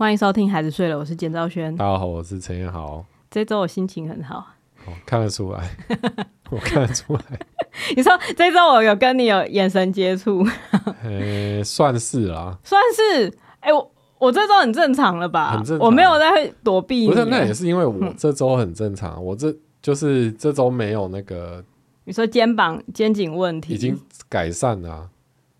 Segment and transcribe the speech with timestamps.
[0.00, 1.76] 欢迎收听《孩子睡了》，我是简兆轩。
[1.76, 3.04] 大家好，我是陈彦豪。
[3.30, 4.46] 这周我心情很好，
[4.86, 5.76] 哦、看得出来，
[6.48, 7.22] 我看得出来。
[7.94, 10.42] 你说这周我有跟你有眼神接触？
[11.04, 13.28] 呃，算是啦，算是。
[13.60, 15.50] 哎、欸，我我这周很正常了吧？
[15.58, 17.08] 很正常，我没有在躲避你。
[17.08, 19.16] 不是，那也是因为我这周很正常。
[19.16, 21.62] 嗯、我这就是这周没有那个。
[22.04, 25.08] 你说肩膀肩颈问题已经改善了、啊。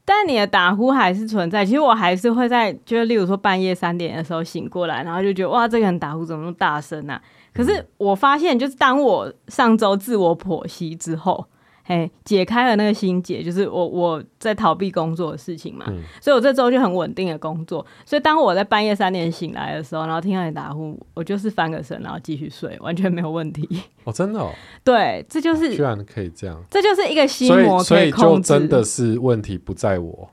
[0.05, 7.21] 但你的打呼还是存在，其实我还是会在，就是例如说半夜三点的时候醒过来，然后就觉得哇，这个人打呼怎么那么大声啊？
[7.53, 11.47] 可是我发现，就是当我上周自我剖析之后。
[11.91, 17.85] 哎，解开了那个心结，就是我我在逃避工作的事情嘛，嗯、所以我这周就很稳定的工作。
[18.07, 23.69] 所以当我在半夜三点醒来的时候，然后听到你打呼，我就是翻个身，然后继续睡，完全没有问题。
[24.05, 24.53] 哦，真的哦？
[24.85, 27.83] 对，这就是居然可以这样，这就是一个心魔。
[27.83, 30.31] 所以，所以就真的是问题不在我。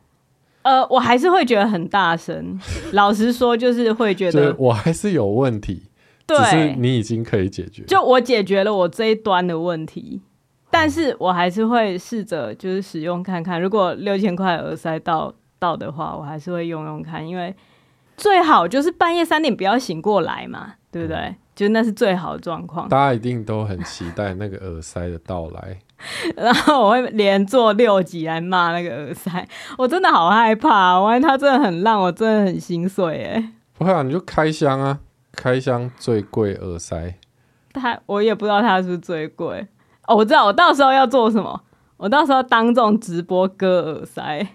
[0.62, 2.60] 呃，我还是会觉得很大声。
[2.94, 5.82] 老实说，就是会觉得我还是有问题，
[6.28, 7.82] 对，只是你已经可以解决。
[7.88, 10.22] 就我解决了我这一端的问题。
[10.70, 17.56] 但是我还是会试着就是使用看看，如果六千块耳塞到到的话，我还是会用用看，因为
[18.16, 21.18] 最好就是半夜三点不要醒过来嘛，对不对？
[21.18, 22.88] 嗯、就那是最好的状况。
[22.90, 25.80] 大家一定都很期待那个耳塞的到来，
[26.36, 33.54] 然后我会连做六集来骂那个耳塞，我真的好害怕，万一它真的很烂，我真的很心碎哎。
[33.78, 35.00] 不会啊，你就开箱啊，
[35.32, 37.16] 开箱最贵耳塞。
[37.74, 39.68] 它我也不知道它是不是最贵。
[40.08, 41.62] 哦，我知道，我到时候要做什么？
[41.98, 44.48] 我到时候当众直播割耳塞，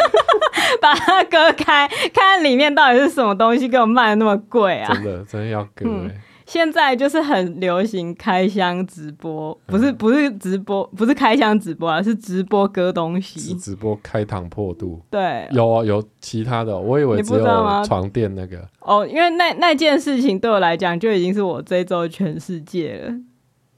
[0.80, 4.92] 把它割开，看里面到底是什么东西，给我卖的那么贵啊！
[4.94, 6.10] 真的，真的要割、欸嗯。
[6.46, 15.00] 现在就是很流行开箱直播，不是不是直播，不是开箱直播啊，是直播割东西，直播开膛破肚。
[15.10, 17.44] 对，有啊，有其他的，我以为只有
[17.84, 18.66] 床垫那个。
[18.80, 23.14] 哦，因为那那件事情对我来讲就已经是我这周全世界了。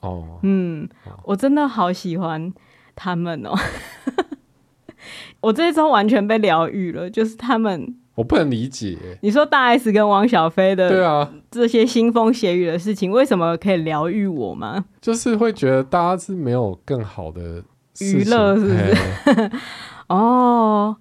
[0.02, 0.88] 哦，嗯，
[1.24, 2.52] 我真的好喜欢
[2.94, 3.52] 他们哦！
[5.40, 8.96] 我这一周完全被疗愈了，就是他们，我不能理解。
[9.22, 14.84] 你说大 S 跟汪小菲的，对啊，这些腥风血雨的事情，为什么可以疗愈我吗？
[15.00, 17.64] 就是会觉得大家是没有更好的
[18.00, 19.50] 娱乐，是不是？
[20.08, 20.96] 哦，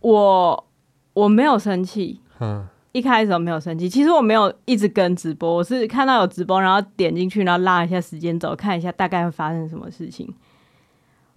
[0.00, 0.66] 我
[1.14, 2.66] 我没有生气，嗯。
[2.92, 10.34] 一开始的时候没有生气，其实我没有一直跟直播，我是看到有直播，然后点进去，然后拉一下时间轴，看一下大概会发生什么事情。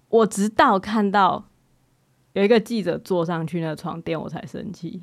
[0.09, 1.45] 我直到看到
[2.33, 5.01] 有一个记者坐上去那个床垫，我才生气。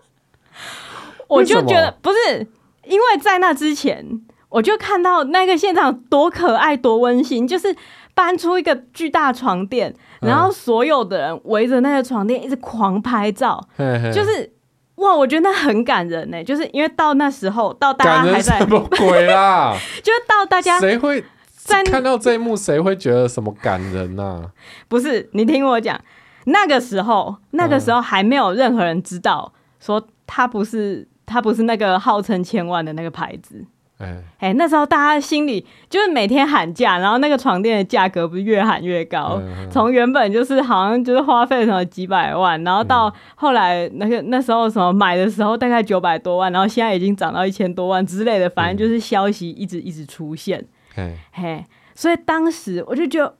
[1.28, 2.46] 我就觉得不是，
[2.84, 4.04] 因为在那之前，
[4.50, 7.74] 我就看到那个现场多可爱、多温馨，就是
[8.12, 14.52] 搬出一个巨大床垫，然后所有的人围着那个床垫一直狂拍照，嗯、就是。
[14.96, 19.76] 哇，我觉得那很感人呢，就是因为到那时候，到大家还在什么 鬼啦？
[20.02, 21.22] 就是到大家谁会
[21.54, 24.50] 在看到这一幕，谁会觉得什么感人啊？
[24.88, 26.00] 不是，你听我讲，
[26.44, 33.64] 那个时候，那个时候还没有任何人知道，说他不是他不是那个号称千万的那个牌子。
[33.98, 39.40] 哎、欸，那时候大家心里就是每天喊价，然后那个床垫的价格不是越喊越高，
[39.70, 50.62] 从、嗯、原本就是好像就是花费什么几百万，然后到后来那个那时候什么买的时候大概九百多万，然后现在已经涨到一千多万之类的，反正就是消息一直一直出现。
[50.96, 51.64] 嗯、嘿，
[51.94, 53.36] 所以当时我就觉得，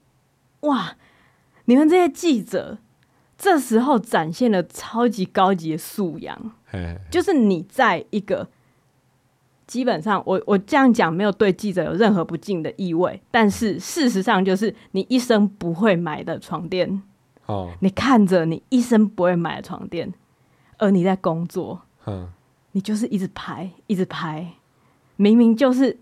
[0.61, 0.95] 哇，
[1.65, 2.79] 你们这些记者
[3.37, 6.51] 这时候展现了超级高级的素养，
[7.11, 8.47] 就是你在一个。
[9.67, 17.03] 基本上我，我我这样讲没有对记者有任何不敬的意味，但是事实上就是你一生不会买的床垫，
[17.47, 20.13] 哦，你看着你一生不会买的床垫，
[20.77, 22.29] 而你在工作，嗯，
[22.71, 24.53] 你就是一直拍，一直拍，
[25.17, 25.97] 明明就是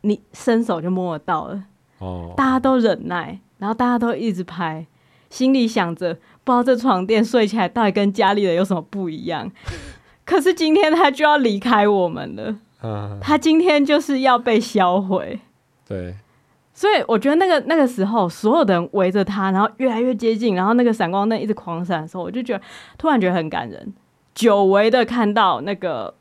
[0.00, 1.64] 你伸手就摸得到了，
[1.98, 4.86] 哦，大家都忍耐，然后大家都一直拍，
[5.28, 9.52] 心里想着不知道这床垫睡起来到底跟家里的有什么不一样，
[10.24, 12.56] 可是今天他就要离开我们了。
[13.20, 15.38] 他今天就是要被销毁，
[15.86, 16.16] 对，
[16.74, 22.64] 所以我觉得那个那个时候，所有的人围着他，然后越来越接近，然后那个闪光灯一直狂闪的时候，我就觉得
[22.98, 23.94] 突然觉得很感人，
[24.34, 26.12] 久违的看到那个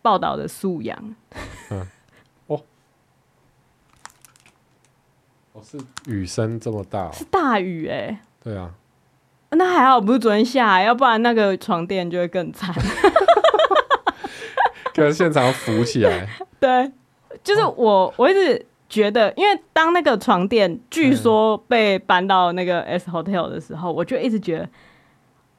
[0.00, 0.96] 报道的素养。
[1.70, 1.86] 嗯，
[2.46, 2.60] 哦，
[5.54, 7.10] 哦，是雨声这么大哦？
[7.12, 8.70] 是大雨哎，对啊，
[9.50, 12.72] 那还好不是昨天下，要不然那个床垫就会更惨。
[14.98, 16.28] 跟现场浮起来，
[16.58, 16.90] 对，
[17.44, 24.68] 就是我，我一直觉得，因为当那个床垫据说被搬到那个 S Hotel 的时候，我就一直觉得，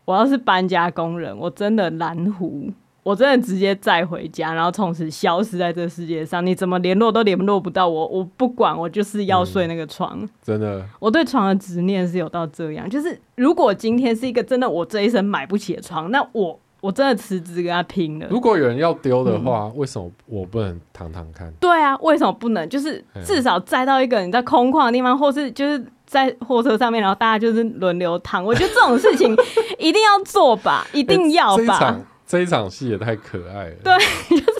[0.05, 2.71] 我要是搬家工人，我真的蓝湖，
[3.03, 6.45] 我真的直接载回家，然后从此消失在这个世界上。
[6.45, 10.19] 你怎么联络都联络不到我，我不管，我就是要睡那个床。
[10.19, 12.89] 嗯、真的，我对床的执念是有到这样。
[12.89, 18.27] 就是如果今天是一个真的我这一生买不起的床，那我我真的辞职跟他拼了。
[18.29, 21.51] 如果有人要丢的话，嗯、为什么我不能躺躺看？
[21.59, 22.67] 对啊，为什么不能？
[22.69, 28.43] 就是至少载到一个你在空旷的地方，或是就是在货车上面，然后大家就是轮流躺。
[28.43, 29.35] 我觉得这种事情
[29.77, 31.99] 一定要做吧， 一定要吧。
[32.25, 33.75] 这一场戏也太可爱了。
[33.83, 33.93] 对，
[34.29, 34.59] 就是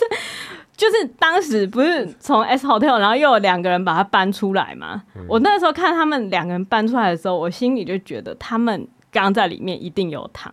[0.75, 5.03] 就是当时不是从 S Hotel，然后又有两个人把它搬出来嘛。
[5.15, 10.51] 嗯、我那时候看他们两个人搬出来的时候，我心里就觉得他们刚在里面一定有躺，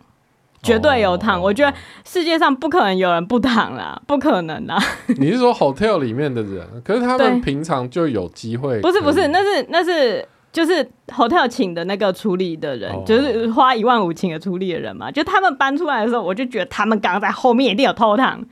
[0.67, 1.39] 绝对有躺。
[1.39, 1.75] 哦、我觉得
[2.05, 4.77] 世界上不可能有人不躺啦，不可能啦。
[5.17, 6.65] 你是说 Hotel 里面的人？
[6.83, 8.79] 可是他们平常就有机会？
[8.81, 10.27] 不是不是，那是那是。
[10.49, 13.05] 就是 hotel 请的那个处理的人，oh.
[13.05, 15.11] 就是花一万五请的处理的人嘛。
[15.11, 18.43] 就他们搬出来的时候，我就觉得他们刚刚在后面一定有偷躺。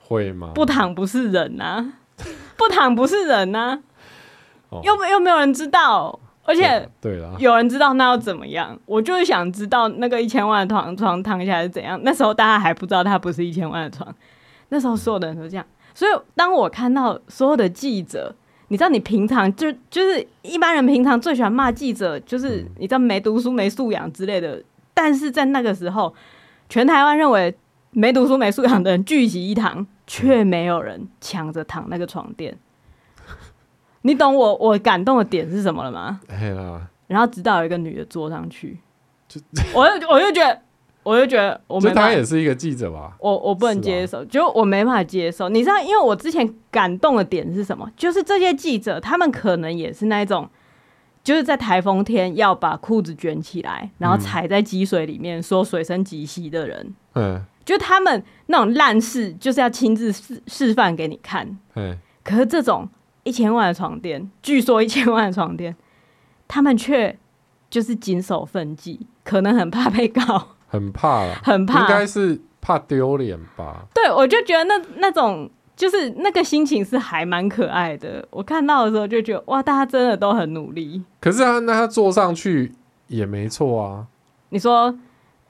[0.00, 0.50] 会吗？
[0.52, 1.92] 不躺不是人呐、啊，
[2.56, 3.78] 不躺不是人呐、
[4.70, 4.80] 啊。
[4.82, 8.78] 又没又没有人知道，而且对了，有人知道那要怎么样？
[8.86, 12.00] 我就是想知道那个一千万的床床躺下来是怎样。
[12.02, 14.14] 那时候大家还不知道它不是一千万的床，
[14.68, 15.64] 那时候所有的人都这样。
[15.94, 18.34] 所以当我看到所有的记者。
[18.68, 24.62] 你知道，你平常就就是一般人平常最喜欢骂记者，就是你知道没读书、没素养之类的。
[24.94, 26.14] 但是在那个时候，
[26.70, 27.54] 全台湾认为
[27.90, 32.56] 没读书、没素养的人聚集一堂，却没有人抢着躺那个床垫。
[34.02, 36.20] 你懂我我感动的点是什么了吗？
[37.06, 38.78] 然后直到有一个女的坐上去，
[39.74, 40.60] 我就我就觉得。
[41.04, 43.16] 我就觉得我没，他也是一个记者吧？
[43.18, 45.48] 我我不能接受，就我没办法接受。
[45.48, 47.90] 你知道，因为我之前感动的点是什么？
[47.96, 50.48] 就是这些记者，他们可能也是那一种，
[51.24, 56.94] 就是在台风天要把裤子卷起来，然后踩在积水里面说水深及膝的人。
[57.16, 61.58] 嗯，就他们那种烂事，就是要亲自示示范给你看。
[61.74, 62.88] 嗯，可是这种
[63.24, 65.76] 一千万的床垫，据说一千万的床垫，
[66.48, 67.18] 他们却
[67.70, 70.48] 就是谨守分际，可能很怕被告。
[70.72, 73.84] 很怕了， 很怕，应该是怕丢脸吧？
[73.94, 78.26] 对，我就觉得那那种就是那个心情是还蛮可爱的。
[78.30, 81.02] 我看到的时候就觉得哇，大家真的都很努力。
[81.20, 82.72] 可是啊，那他坐上去
[83.08, 84.06] 也没错啊。
[84.48, 84.94] 你说，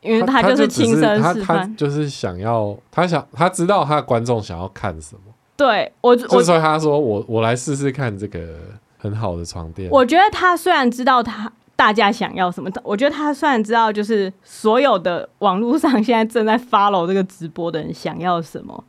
[0.00, 5.31] 因为他就是亲身示范，他就是想要，他想他知道他的观众想要看什么。
[5.56, 8.58] 对我，所以他说我我来试试看这个
[8.98, 9.90] 很好的床垫。
[9.90, 11.52] 我觉得他虽然知道他。
[11.74, 12.70] 大家想要什么？
[12.84, 18.84] 我觉得他虽然知道，就是所有的网络上现在正在 follow 这个直播的人想要什么，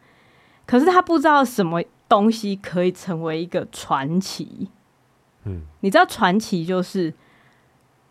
[0.68, 4.69] 可是他不知道什么东西可以成为一个传奇。
[5.45, 7.12] 嗯，你知道传奇就是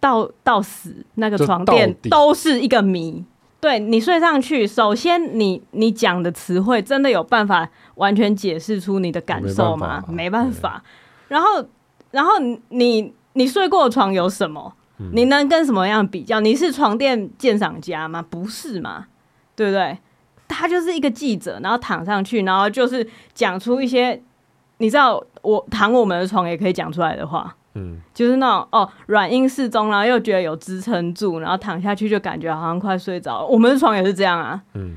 [0.01, 3.25] 到到死那个床垫都是一个谜。
[3.63, 10.05] 对，你睡上去，首先你你讲的词汇真的有办法完全解释出你的感受吗？
[10.09, 10.83] 没办法。
[11.29, 11.65] 然后
[12.11, 12.33] 然后
[12.69, 13.15] 你。
[13.35, 14.75] 你睡过的床有什么？
[15.15, 16.39] 你能跟什么样比较？
[16.39, 18.23] 你是床垫鉴赏家吗？
[18.29, 19.07] 不是嘛？
[19.57, 19.97] 对不对？
[20.47, 24.21] 他就是一个记者，然后躺上去，然后就是讲出一些
[24.77, 33.47] 你知道，我躺我们的床也可以讲出来的话，嗯，就是那种哦，软硬适中，然后又觉得有支撑住，然后躺下去就感觉好像快睡着。
[33.47, 34.97] 我们的床也是这样啊，嗯，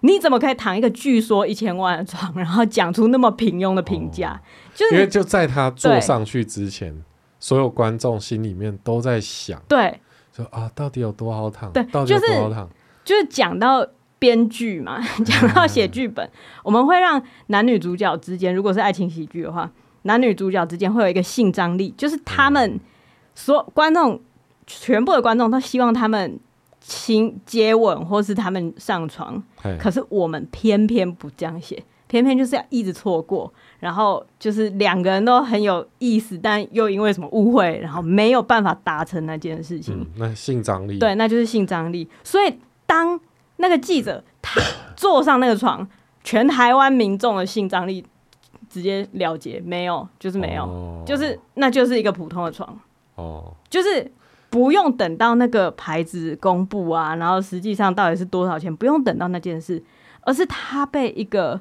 [0.00, 4.30] 你怎么可以躺一个据说一千万的床，然后讲出那么平庸的评价？
[4.30, 4.40] 哦，
[4.74, 7.02] 就是因为就在他坐上去之前。
[7.40, 10.00] 所有观众心里面都在想，对，
[10.34, 11.70] 说啊，到底有多好躺？
[11.72, 12.66] 对，到底有多好躺？
[13.04, 13.86] 就是讲到
[14.18, 16.26] 编剧嘛， 讲到写剧本，
[16.62, 19.70] 我们会让男女主角之间，如果是爱情喜剧的话，
[20.04, 22.80] 男女主角之间会有一个性张力，就是他们
[23.34, 24.18] 所有观众
[24.66, 26.38] 全部的观众都希望他们
[26.80, 29.42] 亲接吻或是他们上床，
[29.78, 31.82] 可是我们偏偏不这样写。
[32.06, 39.98] 偏偏就是要一直错过，然后就是两个人都很有意思，但又因为什么误会，然后没有办法达成那件事情。
[39.98, 42.08] 嗯、那性张力，对，那就是性张力。
[42.22, 43.18] 所以当
[43.56, 44.60] 那个记者他
[44.94, 45.88] 坐上那个床，
[46.22, 48.04] 全台湾民众的性张力
[48.74, 52.78] 直接了结，没有，就是没有，哦、就是那就是一个普通的床。
[53.14, 54.10] 哦，就是
[54.50, 59.82] 不用等到那个牌子公布啊，然后实际上到底是多少钱，不用等到那件事，
[60.22, 61.60] 而是他被一个。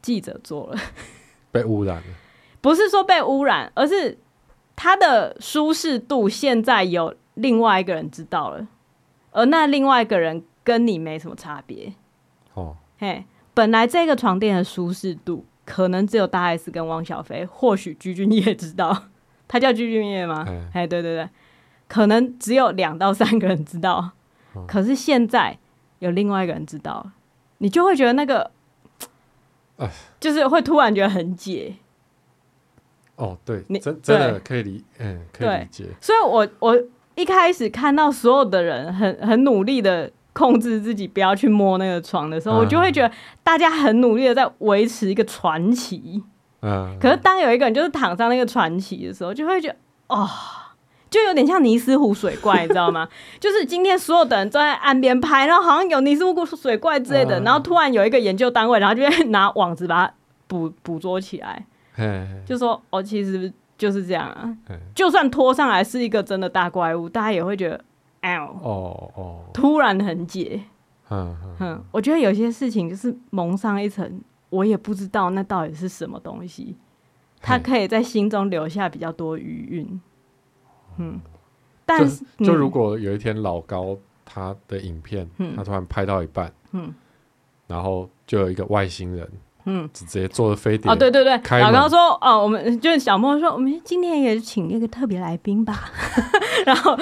[0.00, 0.78] 记者做了，
[1.50, 2.02] 被污染了，
[2.60, 4.16] 不是说被污染，而是
[4.76, 8.68] 他的舒适度现在有另外一个人知道了，
[9.32, 11.92] 而那另外一个人跟你没什么差别。
[12.54, 19.04] 哦，嘿，本来这个床垫的舒适度可能只有大 S 跟汪小菲，或许鞠俊曄知道，
[19.46, 20.46] 他叫鞠俊曄吗？
[20.48, 20.70] 哎。
[20.72, 21.28] 嘿，对对对，
[21.86, 24.12] 可能只有两到三个人知道，
[24.54, 25.58] 哦、可是现在
[25.98, 27.10] 有另外一个人知道，
[27.58, 28.50] 你就会觉得那个，
[30.18, 31.74] 就是会突然觉得很解。
[33.16, 35.84] 哦，对，你真真的可以理，嗯，可以理解。
[36.00, 36.82] 所以我我
[37.14, 46.22] 一开始看到所有的人很很努力的控制自己不要去摸那个床的时候，嗯、我就会觉得大家很努力的在维持一个传奇。
[46.62, 46.96] 嗯。
[47.00, 49.76] 可是当有一个人就是躺上那个传奇的时候，就会觉得
[50.06, 50.28] 哦。
[51.10, 53.08] 就有点像尼斯湖水怪，你知道吗？
[53.40, 60.12] 就是今天所有的人都在岸边拍，然后好像有尼斯湖水怪之类的，然后突然有一个研究单位，然后就会拿网子把它
[60.46, 61.64] 捕捕捉起来，
[62.44, 64.54] 就说哦，其实就是这样啊。
[64.94, 67.80] 就算拖上来是一个真的大怪物，大家也会觉得，
[68.20, 70.60] 哎呦，哦哦，突然很解。
[71.10, 74.20] 嗯嗯，我觉得有些事情就是蒙上一层，
[74.50, 76.76] 我也不知道那到底是什么东西，
[77.40, 80.00] 它可以在心中留下比较多余韵。
[80.98, 81.18] 嗯，
[81.86, 86.92] 但是就，就如果有一天老高他的影片，嗯、他突然拍到一半，嗯，
[87.66, 89.30] 然后就有一个外星人，
[89.68, 95.90] 嗯，直接坐着飞碟，哦，对对对，老高说，哦，我们就是小莫说，我们今天也请一个特别来宾吧，
[96.64, 97.00] 然后、啊、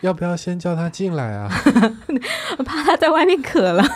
[0.00, 1.48] 要不要先叫他进来啊？
[2.58, 3.84] 我 怕他在外面渴了。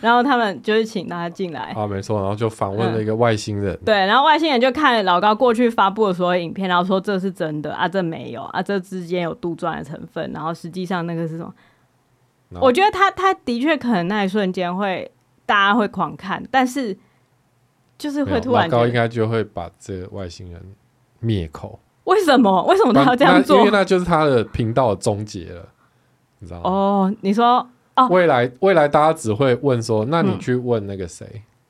[0.00, 11.52] 然后他们就是请他进来啊，没错，然后就访问了一个外星人，嗯，对，然后外星人就看老高过去发布的所有影片，然后说这是真的啊，这没有啊，这之间有杜撰的成分，然后实际上那个是什么？
[12.60, 15.10] 我觉得他他的确可能那一瞬间会
[15.48, 16.94] 大家会狂看，但是
[17.96, 20.62] 就是会突然老高应该就会把这个外星人
[21.20, 21.80] 灭口。
[22.04, 22.62] 为什么？
[22.68, 23.60] 为什么他要这样做？
[23.60, 25.66] 因为那就是他的频道的终结了，
[26.40, 26.70] 你知道吗？
[26.70, 27.66] 哦，你说。
[28.10, 31.26] 未来，未来大家只会问说：“那你去问那个谁？”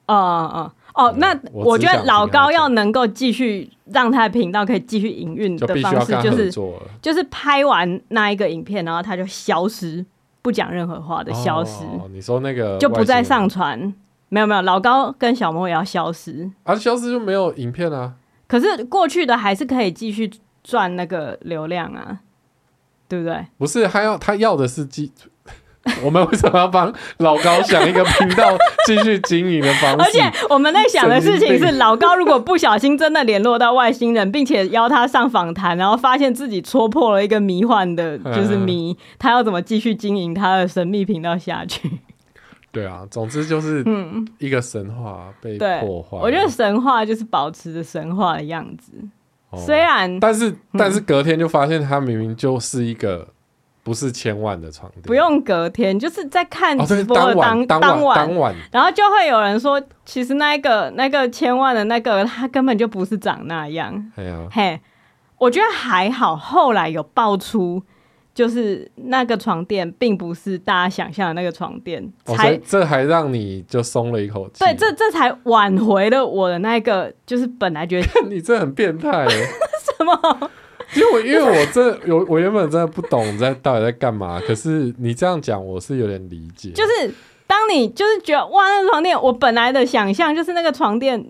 [0.09, 6.53] 哦哦哦，那我觉得老高要能够继续让他的频道可以继续营运的方式，就是
[7.01, 10.05] 就是拍完那一个影片，然后他就消失，
[10.49, 11.85] 不讲任何话的消失。
[11.85, 13.93] 哦你说那个就不再上传？
[14.31, 16.51] 没有没有，老高跟小莫也要消失。
[16.63, 18.15] 啊，消失就没有影片啊？
[18.47, 20.31] 可是过去的还是可以继续
[20.65, 22.21] 赚那个流量啊，
[23.07, 23.47] 对不对？
[23.59, 25.13] 不是，他要他要的是继。
[26.03, 29.97] 我们为什么要帮老高想一个频道继续经营的方式？
[29.99, 41.91] 而且我们在想的事情是，老高如果不小心真的联络到外星人，并且邀他上访谈，然后发现自己戳破了一个迷幻的，就是谜，他要怎么继续经营他的神秘频道下去？
[42.71, 43.85] 对啊，总之就是
[44.39, 46.19] 一个神话被破坏。
[46.19, 48.93] 我觉得神话就是保持着神话的样子，
[49.57, 53.29] 虽然，但是但是隔天就发现他明明就是一个。
[53.89, 64.13] 不是千万的床垫，不用隔天，就是在看直播的当、哦、当当晚，当晚，然后就会有人说，其实那个那个千万的那个，他根本就不是长那样。
[64.15, 64.79] 嘿、啊、嘿，
[65.39, 67.83] 我觉得还好，后来有爆出，
[68.35, 74.59] 就是那个床垫并不是大家想象的那个床垫，哦、才这还让你就松了一口气。
[74.59, 79.27] 对，这这才挽回了我的那个，就是本来觉得 你这很变态，
[79.97, 80.51] 什么？
[80.95, 86.71] 因为我因为我这有我原本真的不懂在到底在干嘛，可是你这样讲我是有点理解。
[86.71, 87.13] 就是
[87.47, 91.23] 当你就是觉得哇，那个床垫，我本来的想象就是那个床垫，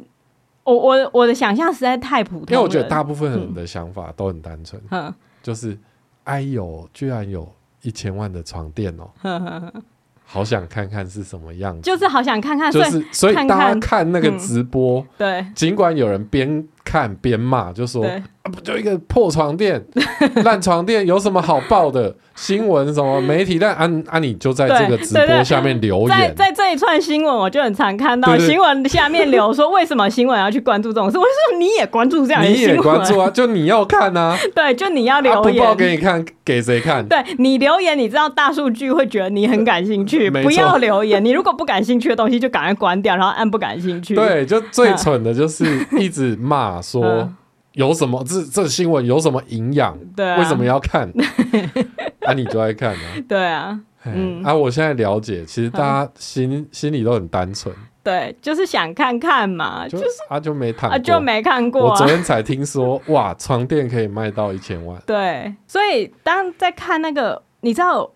[0.64, 2.46] 我我我的想象实在太普通。
[2.50, 5.12] 因为我觉得大部分人的想法都很单纯，嗯，
[5.42, 5.76] 就是
[6.24, 7.48] 哎呦，居然有
[7.82, 9.10] 一千万的床垫哦。
[10.30, 19.82] 好想看看是什么样子，就是好想看看，就是所以大家看那个直播，嗯、对，尽管有人边看边骂，就说啊，不就一个破床垫、
[20.44, 22.14] 烂床垫，有什么好爆的？
[22.40, 23.59] 新闻什么媒体？
[23.59, 31.18] 但安安你就在这个直播下面留言，在在这一串新闻，我就很常看到新闻下面留说，为什么新闻要去关注这种事？
[31.18, 32.75] 为什么你也关注这样的新闻？
[32.75, 33.28] 你也关注啊？
[33.30, 34.38] 就你要看啊？
[34.54, 37.04] 对，就你要留言，不报给你看，给谁看？
[37.09, 41.23] 对你留言，你知道大数据会觉得你很感兴趣， 不要留言。
[41.25, 44.14] 你如果不感兴趣的东西，就赶快关掉，然后按不感兴趣。
[44.14, 45.64] 对，就最蠢的就是
[45.99, 47.28] 一直骂说。
[47.75, 49.97] 有什么这这新闻有什么营养？
[50.16, 51.09] 对、啊，为什么要看？
[52.28, 53.00] 啊，你就爱看啊？
[53.28, 61.90] 对啊，嗯啊，我现在了解，其实大家心、嗯、心里都很单纯，对，就是想看看嘛，就，就是啊就没谈，啊就没看过、啊。
[61.92, 65.00] 我昨天才听说，哇，床垫可以卖到一千万。
[65.06, 68.11] 对，所以当在看那个，你知道，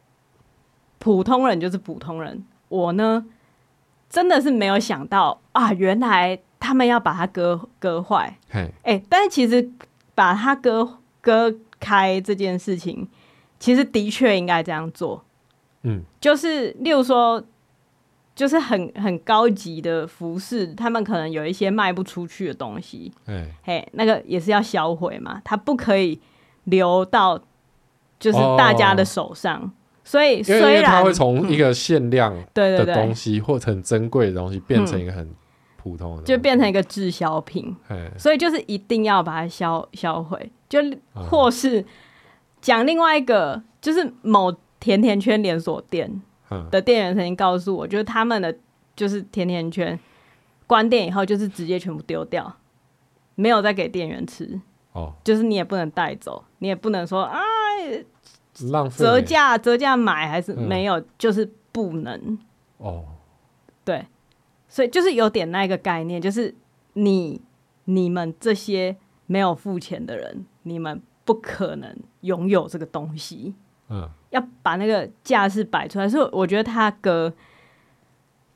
[0.99, 3.25] 普通人就是普通人，我呢
[4.09, 6.38] 真的是没有想到啊，原来。
[6.64, 8.38] 他们要把它割割坏，
[8.83, 9.69] 哎但是其实
[10.14, 10.88] 把它割
[11.21, 13.09] 割开这件事情，
[13.62, 15.25] 其实的确应该这样做。
[15.83, 17.40] 嗯，就是例如说，
[18.35, 26.21] 就是很很高级的服饰，他们可能有一些卖不出去的东西，哎 Hey.、欸，那个也是要销毁嘛，它不可以
[26.64, 27.38] 留到
[28.19, 29.61] 就是大家的手上。
[29.61, 29.71] Oh.
[30.02, 35.33] 所以虽然因为它会从一个限量的东西、嗯、或者很珍贵的东西变成一个很
[35.76, 37.76] 普通的东西，就变成一个滞销品。
[38.19, 40.81] 所以就是一定要把它销销毁，就
[41.14, 41.85] 或是
[42.62, 44.50] 讲另外一个，就是某
[44.81, 46.23] 甜甜圈连锁店
[46.71, 48.57] 的店员曾经告诉我，就是他们的
[48.97, 49.99] 就是甜甜圈
[50.66, 52.57] 关店以后，就是直接全部丢掉，
[53.35, 54.59] 没有再给店员吃。
[54.92, 57.40] 哦，就是你也不能带走，你也不能说啊。
[58.71, 62.38] 浪费折价折价买还是没有，嗯、就是不能
[62.76, 63.02] 哦。
[63.83, 64.07] 对，
[64.69, 66.54] 所以就是有点那个概念，就是
[66.92, 67.40] 你
[67.87, 71.00] 你们这些没有付钱的人，你们
[71.33, 73.55] 不可能拥有这个东西。
[73.89, 76.09] 嗯，要把那个架势摆出来。
[76.09, 77.33] 所以我觉得他哥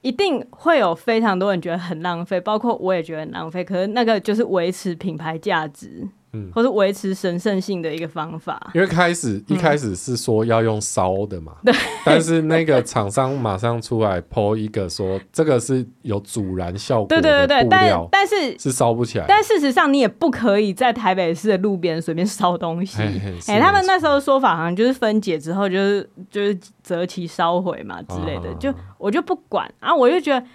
[0.03, 3.65] 一定会有非常多人觉得很浪费，包括我也觉得很浪费。
[3.65, 6.07] 可是那个就是维持品牌价值。
[6.55, 29.67] 或是维持神圣性的一个方法，因为开始一开始是说要用烧的嘛，对、嗯，但是那个厂商马上出来 po 一个说这个是有阻燃效果的， 对对对对，但但是是烧不起来，但事实上你也不可以在台北市的路边随便烧东西，哎、欸，他们那时候说法好像就是分解之后就是就是择其烧毁嘛之类的，啊、就我就不管。
[29.81, 30.47] 啊，我就觉得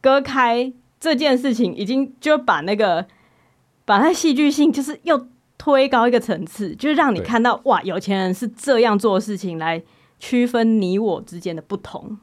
[0.00, 3.04] 割开这件事情已经就把那个。
[3.88, 9.82] 把它戏剧性就是又推高一个层次，就是让你看到哇，有钱人是这样做事情来
[10.18, 12.18] 区分你我之间的不同。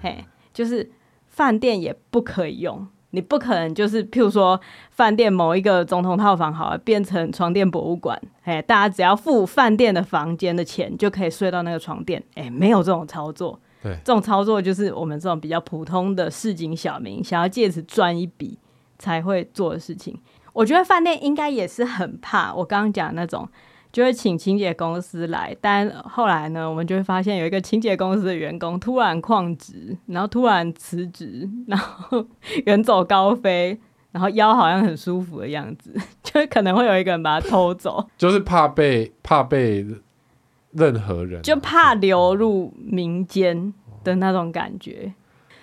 [0.00, 0.24] 嘿，
[0.54, 0.88] 就是
[1.26, 4.60] 饭店也不可以用，你不可能就是譬如说
[4.92, 13.58] 饭店某一个总统套房好了，变成床垫博物馆，嘿，大家只要付饭店的房间的钱就可以睡到那个床垫，哎，没有这种操作。
[13.82, 18.56] 对，这种操作就是我们这种比较普通的市井小民想要借此赚一笔
[18.96, 20.16] 才会做的事情。
[20.52, 23.48] 我觉得饭店应该也是很怕我刚刚讲那种，
[23.92, 32.24] 就会请清洁公司来，但后来呢，我们就会发现有一个清洁公司的员工突然旷职，然后突然辞职，然后
[32.66, 33.78] 远走高飞，
[34.12, 39.86] 然后腰好像很舒服的样子， 就可能会有一个人把他偷走，就是怕被怕被
[40.72, 43.72] 任何人，就怕流入民间
[44.04, 45.12] 的那种感觉，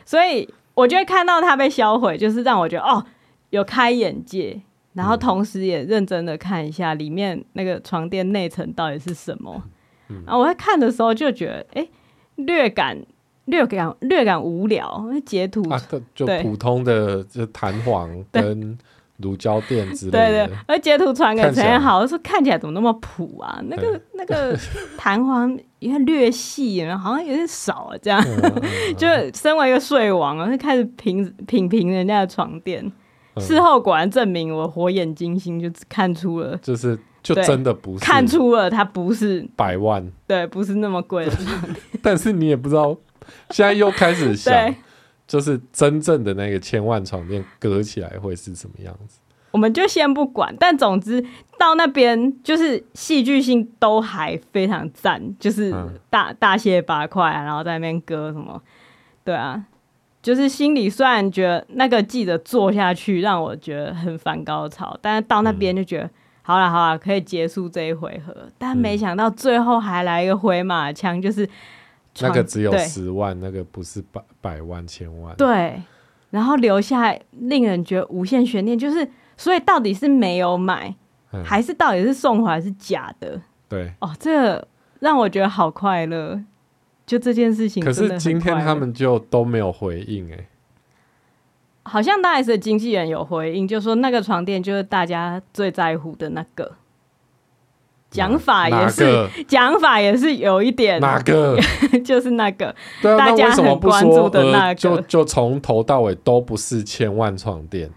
[0.05, 3.05] 所以我就会看到他被销毁，就是让我觉得哦，
[3.51, 4.61] 有开眼界。
[4.97, 9.63] 然后同时也认真的看一下里面那个床垫内层到底是什么。
[10.09, 11.87] 嗯、然后我在看的时候就觉得，哎，
[12.35, 12.97] 略感
[13.45, 15.07] 略感略感无聊。
[15.23, 15.79] 截图、啊、
[16.15, 18.75] 就普通的就弹簧 跟
[19.17, 20.47] 乳胶垫之类的。
[20.47, 23.61] 对对，而截图传给陈彦豪说，看起来怎么那么普啊？
[23.65, 24.57] 那个那个
[24.97, 27.97] 弹簧也略细，然后好像有点少啊。
[28.01, 28.61] 这样，嗯、
[28.97, 29.07] 就
[29.37, 32.91] 身为一个睡王啊，就开始品品评人家的床垫。
[33.39, 41.31] 事后果然证明我火眼金睛，就看出了，就是就真的不是看出了它不是百万，对，不是那么贵的。
[42.01, 42.95] 但是你也不知道，
[43.51, 44.75] 现在又开始想，
[45.27, 49.19] 就是真正的那个千万床垫隔起来会是什么样子？
[49.51, 51.23] 我们就先不管，但总之
[51.57, 55.73] 到那边就是戏剧性都还非常赞，就是
[56.09, 58.61] 大大卸八块啊，然后在那边割什么，
[59.23, 59.63] 对啊。
[60.21, 68.35] 就是心里虽然觉得那个记者做下去让我觉得很反高潮，但是到那边就觉得、嗯、好了好了，可以结束这一回合。
[68.57, 71.47] 但没想到最后还来一个回马枪，就是
[72.19, 75.33] 那个只有十万，那个不是百百万千万。
[75.37, 75.81] 对，
[76.31, 80.93] 然后留下令人觉得无限悬念，就是所以到底是没有买，
[81.31, 83.39] 嗯、还是到底是送回来是假的？
[83.69, 84.67] 对哦，这个
[84.99, 86.41] 让我觉得好快乐。
[87.07, 90.47] 就这件事情，可是今天他们就都没有回应哎、欸，
[91.83, 96.73] 好像大 S 的经纪人有回应，就说那个床垫就是大家最在乎的那个，
[98.11, 100.99] 讲法也是讲法也是有一点。
[100.99, 101.57] 哪个，
[102.03, 107.89] 就是那个，对啊，大家很关注的那个，就就从头到尾都不是千万床垫。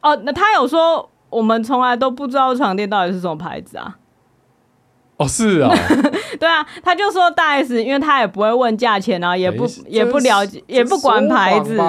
[0.00, 3.98] 哦，那他有说我们从来都不知道床垫到底是什么牌子啊？
[5.18, 5.72] 哦，是啊，
[6.38, 11.80] 对啊，他就说大 S，因为他也不会问价钱啊，也不也不了解，也不管牌子，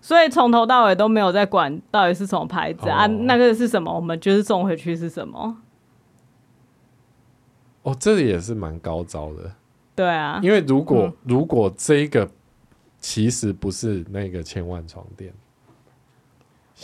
[0.00, 5.56] 所以从头到尾都没有在管到底是什么牌子啊，那个是什么，我们就是送回去是什么。
[7.82, 9.50] 哦，这也是蛮高招的。
[9.96, 12.30] 对啊，因为如果如果这一个
[13.00, 15.34] 其实不是那个千万床垫，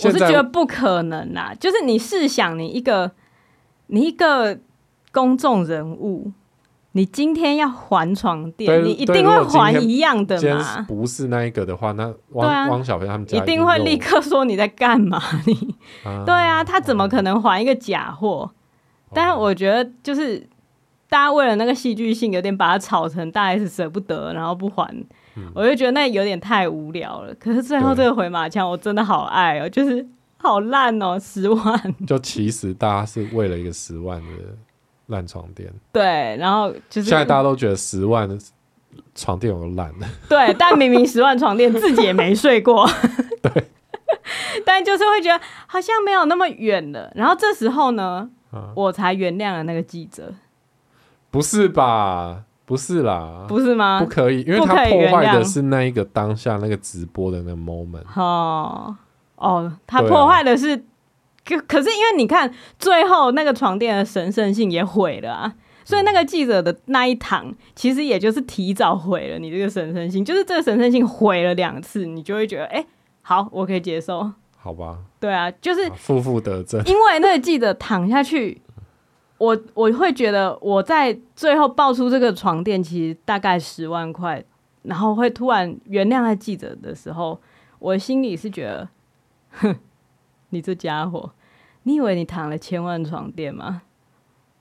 [0.02, 1.54] 我是觉得不可能啦。
[1.60, 3.12] 就是你试想，你一个
[3.86, 4.58] 你一个。
[5.12, 6.32] 公众人物，
[6.92, 10.84] 你今天要还床垫，你一定会还一样的嘛？
[10.88, 15.20] 不是那一个的话，那汪、啊、汪小菲他们一定会立刻说你在干嘛？
[15.46, 18.50] 你、啊、对啊，他怎么可能还一个假货？
[19.14, 20.38] 但是我觉得就是
[21.08, 24.86] 大家为了那个戏剧性，有点把它炒成大 S 舍不得，然后不还，
[25.36, 27.34] 嗯、我就觉得那有点太无聊了。
[27.36, 31.94] 可是最后这个回马枪，我真的好爱哦，就是好烂哦，十万。
[32.06, 34.28] 就其实大家是为了一个十万的
[35.08, 38.38] 烂床垫，对，然后就是现在大家都觉得十万的
[39.14, 42.88] 床垫有烂的， 对，但明明十万床垫自己也没睡过，
[43.42, 43.64] 对，
[44.64, 47.10] 但就是会觉得好像没有那么远了。
[47.14, 50.32] 然后这时候呢，啊、我才原谅了那个记者。
[51.30, 52.44] 不是吧？
[52.64, 54.00] 不是啦，不是吗？
[54.00, 58.04] 不可以，因为他破坏的是那一个当下那个直播的那个 moment。
[58.14, 58.94] 哦
[59.36, 60.80] 哦，他破坏的是，啊、
[61.48, 72.87] 可可是因为你看最后那个床垫的神圣性也毁了啊，所以那个记者的那一堂其实也就是提早毁了你这个神圣性，就是这个神圣性毁了两次，你就会觉得哎、欸，
[73.22, 74.30] 好，我可以接受。
[74.56, 74.98] 好吧。
[75.18, 78.61] 对啊，就是负负得正，因为那个记者躺下去。
[79.38, 84.44] 我我会觉得我在最后爆出这个床垫其实大概十万块，
[84.82, 87.40] 然后会突然原谅那记者的时候，
[87.78, 88.88] 我心里是觉得，
[89.50, 89.76] 哼，
[90.48, 91.30] 你这家伙，
[91.88, 93.81] 你以为你躺了千万床垫吗？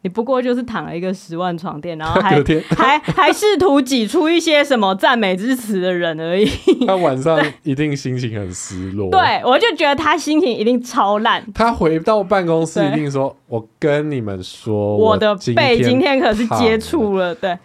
[0.04, 6.48] 你不过就是躺了一个十万床垫，然后还 天还 还试图挤出一些什么赞美之词的人而已。
[6.88, 9.12] 他晚上一定心情很失落。
[9.12, 11.46] 对，我就觉得他心情一定超烂。
[11.54, 17.58] 他回到办公室一定说：“我跟你们说，我的背今天可是接触了。”对，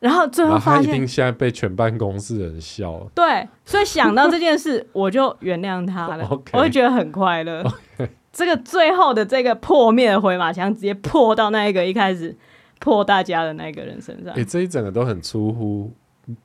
[0.00, 3.06] 然后最后发现他一定现在被全办公室人笑了。
[3.14, 6.28] 对，所以想到这件事，我就原谅他了。
[6.52, 7.62] 我会觉得很快乐。
[7.98, 8.08] Okay.
[8.36, 12.36] 这个最后的这个破灭的回马枪，直接破到那一个一开始
[12.78, 14.30] 破大家的那个人身上。
[14.34, 15.90] 哎、欸，这一整个都很出乎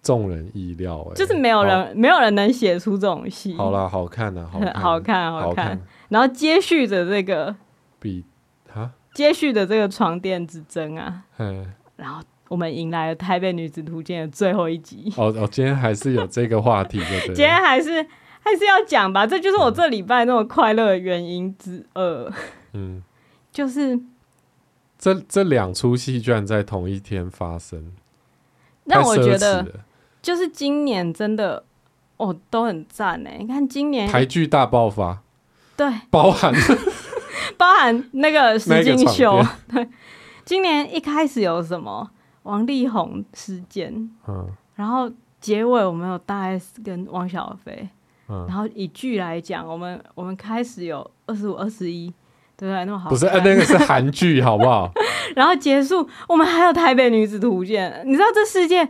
[0.01, 3.53] 众人意料，哎，就是没有人好没有人能写出这种戏。
[3.55, 5.81] 好啦，好看啊，好看，好看，好看。
[6.07, 7.53] 然后接续着这个
[7.99, 8.23] 比
[8.73, 15.11] 哈，接续的这个床垫之争啊，嗯然后我们迎来了《台北女子图鉴》的最后一集。
[15.17, 17.35] 哦哦，今天还是有这个话题，对不对？
[17.35, 18.07] 今天还是。
[18.43, 22.33] 还是要讲吧，这就是我这礼拜那么快乐的原因之二。
[22.73, 23.01] 嗯，
[23.51, 23.99] 就是
[24.97, 27.93] 这这两出戏居然在同一天发生，
[28.85, 29.65] 让我觉得
[30.21, 31.63] 就是今年真的
[32.17, 33.37] 哦都很赞哎！
[33.39, 35.21] 你看今年台剧大爆发，
[35.77, 36.53] 对，包含
[37.57, 39.87] 包含那个实境秀，对，
[40.43, 42.09] 今年一开始有什么？
[42.43, 47.87] 王力宏事件，嗯，然后结尾我们有大 S 跟汪小菲。
[48.47, 52.07] 然后以剧来讲，我们我们开始有二十五、二十一，
[52.57, 52.85] 对不对？
[52.85, 54.91] 那么好，不是，那个是韩剧， 好不好？
[55.35, 58.87] 然后结束，我们还有《台北女子图鉴》，你知道这世界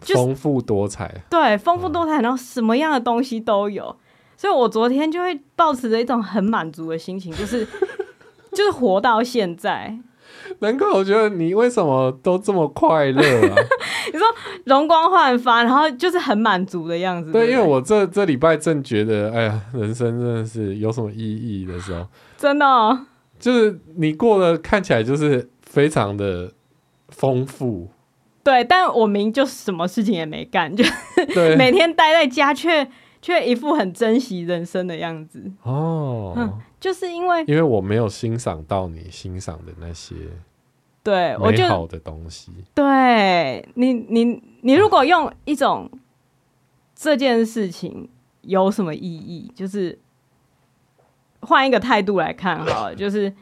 [0.00, 3.94] 丰富多彩，对，丰富多彩，然后什么样的东西都有，
[4.36, 7.66] 所以我昨天就会抱持着一种很满足的心情，就是
[8.52, 9.98] 就是活到现在。
[10.60, 13.56] 难怪我觉得你为什么都这么快乐啊？
[14.12, 14.26] 你说
[14.64, 17.32] 容光焕发，然后就是很满足的样子。
[17.32, 23.06] 对，对，因为我这这礼拜正觉得，哎呀，人生真的是有什么意义的时候，真的，哦，
[23.38, 26.52] 就是你过得看起来就是非常的
[27.08, 27.88] 丰富。
[28.42, 30.84] 对，但我明明就什么事情也没干，就
[31.34, 32.86] 对 每天待在家，却
[33.22, 35.50] 却一副很珍惜人生的样子。
[35.62, 36.34] 哦。
[36.36, 40.14] 嗯就是因为，因为我没有欣赏到你欣赏的那些，
[41.02, 42.52] 对，美好的东西。
[42.74, 45.90] 对你，你，你如果用一种
[46.94, 48.08] 这件事情
[48.42, 49.98] 有什么意义，就是
[51.40, 53.32] 换一个态度来看哈， 就是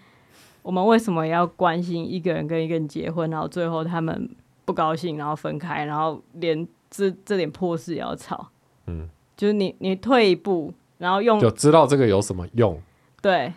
[0.62, 4.30] 我们为什么要关心一个人跟一个人结婚，然后最后他们
[4.64, 8.48] 不高兴，然后分开，然后连这这点破事也要吵？
[8.86, 12.80] 嗯，就是你，你退一步，然后用就知道这个有什么用。
[13.20, 13.52] 对，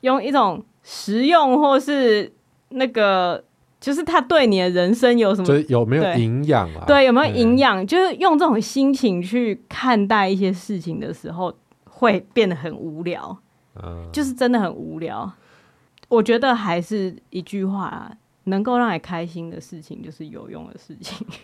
[0.00, 2.32] 用一种实用或是
[2.70, 3.43] 那个，
[3.84, 5.46] 就是他对你的人生有什么？
[5.46, 6.84] 就是有没有营养啊？
[6.86, 7.82] 对，有没有营养？
[7.82, 13.36] 嗯、就是用这种心情去看待一些事情的时候，会变得很无聊。
[13.74, 15.30] 嗯，就是真的很无聊。
[16.08, 18.10] 我觉得还是一句话啊，
[18.44, 21.26] 能够让你开心的事情，就是有用的事情。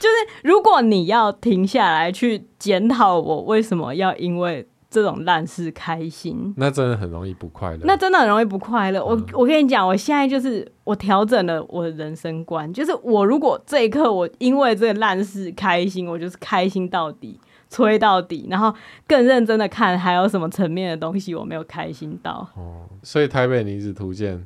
[0.00, 4.66] 就是如果你要停下来去检讨我为什么要因为。
[4.92, 7.80] 这种烂事开心，那真的很容易不快乐。
[7.84, 9.00] 那真的很容易不快乐。
[9.00, 18.74] 嗯、我我跟你讲，我现在就是我调整了我的人生观，就是我如果这一刻我因为这个烂事开心，我就是开心到底，吹到底，然后
[19.06, 22.46] 更认真的看还有什么层面的东西我没有开心到。
[22.54, 24.36] 哦，所以《台北女子图鉴》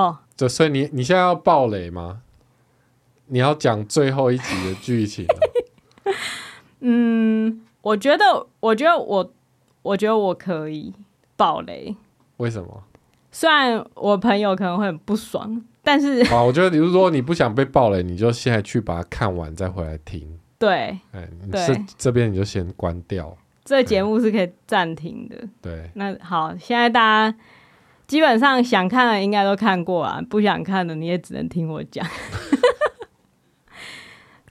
[0.00, 2.20] 哦，就所以你你现在要爆雷吗？
[3.26, 5.26] 你要讲最后一集的剧情？
[6.78, 9.32] 嗯，我觉得，我觉得我。
[9.82, 10.92] 我觉得我可以
[11.36, 11.96] 爆雷，
[12.38, 12.82] 为什么？
[13.30, 20.38] 虽然我朋友可能会很不爽，但是啊，我觉得，你如说你不想被爆雷，你就现在去把它看完，再回来听。
[20.58, 23.36] 对，哎，这这边你就先关掉。
[23.64, 25.36] 这个节目是可以暂停的。
[25.60, 27.38] 对，那好，现在大家
[28.06, 32.04] 基本上想看的应该都看过啊，不想看的你也只能听我讲。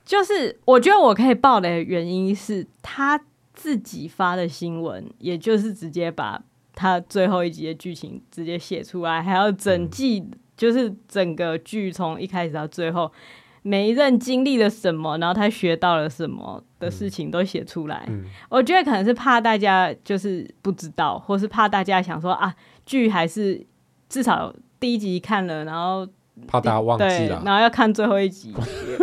[0.06, 3.20] 就是我觉得我可以爆雷的原因是他
[3.58, 6.42] 自己发的新闻，也就是直接把
[6.76, 10.24] 他最后一集的剧情直接写出来，还要整季，
[10.56, 13.12] 就是整个剧从一开始到最后。
[13.64, 18.06] 每一任经历了什么，然后他学到了什么的事情都写出来。
[18.08, 23.66] 嗯嗯、我觉得可能是怕大家就是不知道，或是怕大家想说啊，剧还是
[24.08, 26.08] 至少第一集看了，然后
[26.48, 28.54] 怕大家忘记了，然后要看最后一集，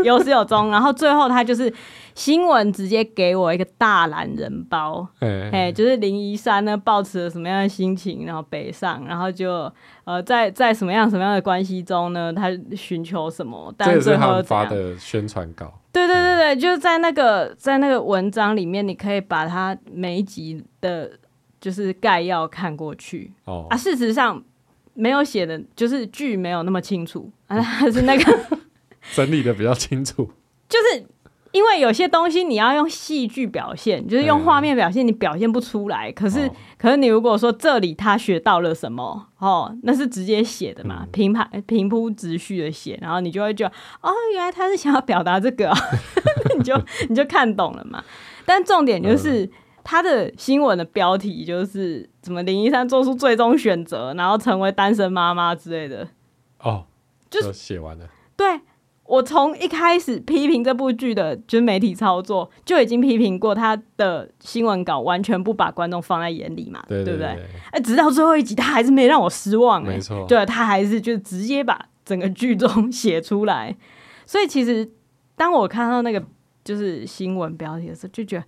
[0.03, 1.71] 有始有终，然后最后他就是。
[2.15, 9.71] 新闻直接给我一个大懒人包，哎、欸，就是林一山呢，抱持了什么样的心情，然后北上，然后就
[10.05, 12.33] 呃，在在什么样什么样的关系中呢？
[12.33, 13.75] 他寻求什么？
[13.77, 21.11] 但最后发的宣传稿，对对对对，就是在那个在那个文章里面，你可以把它每一集的，
[21.61, 23.33] 就是概要看过去。
[23.47, 24.41] 哦啊，事实上
[24.95, 28.39] 没有写的，就是剧没有那么清楚啊， 还是那个
[29.13, 30.31] 整理的比较清楚，
[30.69, 31.05] 就是。
[31.55, 36.11] 因为有些东西你要用戏剧表现，就是用画面表现，你表现不出来。
[36.11, 45.73] 可是，哦、可是你如果说这里他学到了什么，哦，那是直接写的嘛，嗯、平排平铺直叙的写，然后你就会觉得，哦，原来他是想要表达这个，
[46.59, 46.77] 你就
[47.09, 48.03] 你就看懂了嘛。
[48.45, 49.51] 但重点就是、嗯、
[49.85, 56.09] 他的新闻的标题就是什么林一山做出最终选择，然后成为单身妈妈之类的。
[56.59, 56.87] 哦，
[57.31, 58.09] 就写完了。
[58.37, 58.61] 对。
[59.07, 67.47] 我从一开始批评这部剧的，就是媒体操作，就已经批评过他的新闻稿完全不把观众放在眼里嘛，对，对，对，对不对？
[67.73, 73.77] 哎，直到最后一集，他还是没让我失望，没错，对， 他还是就直接把整个剧中写出来。
[74.25, 74.91] 所以其实
[75.37, 76.25] 当我看到那个
[76.65, 78.45] 就是新闻标题的时候，就觉得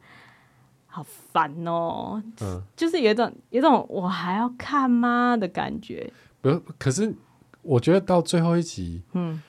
[0.87, 6.11] 好烦哦，嗯，就是有一种有一种我还要看吗的感觉。
[6.41, 7.15] 不，可是
[7.61, 9.43] 我觉得到最后一集，嗯。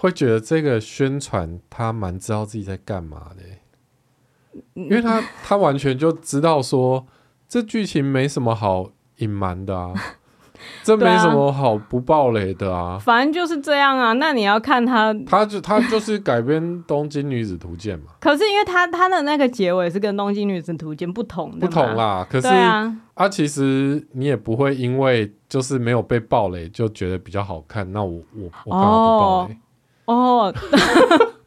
[0.00, 7.06] 会觉得这个宣传他蛮知道自己在干嘛的，因为他他完全就知道说
[7.46, 9.92] 这剧情没什么好隐瞒的啊，
[10.82, 14.14] 这没什么好不暴雷的啊，反正就是这样啊。
[14.14, 18.12] 那你要看他，他就他就是改编《东京女子图鉴》嘛。
[18.20, 22.26] 可是因为他他的那个结尾是跟《东京女子图鉴》不同的，不同啦。
[22.30, 27.92] 可是啊，啊，其实你也不会因为就是没有被暴雷就觉得比较好看。
[27.92, 29.52] 那我我我干嘛不暴雷？
[29.52, 29.56] 哦，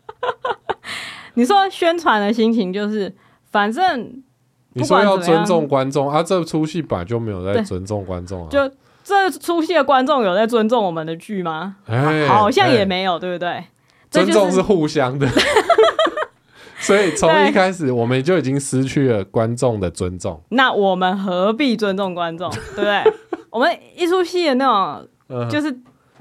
[1.36, 3.14] 你说宣传的心情就是，
[3.52, 4.24] 反正
[4.74, 8.48] 你说要尊重观众啊，这出戏本来就没有在尊重观众啊。
[8.50, 8.72] 就
[9.04, 11.78] 这出戏的观众有在尊重我们的剧吗？
[11.88, 13.66] 欸、好像也没有，欸、对不对？
[14.10, 15.28] 尊重是互相的，
[16.78, 20.40] 所以从一开始我们就已经失去了观众的尊重。
[20.50, 22.50] 那我们何必尊重观众？
[22.76, 23.04] 对不对？
[23.50, 25.76] 我们一出戏的那种，就是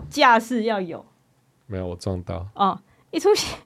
[0.09, 1.05] 架势要有。
[1.73, 2.79] 没有，我撞到哦！
[3.11, 3.57] 一出戏，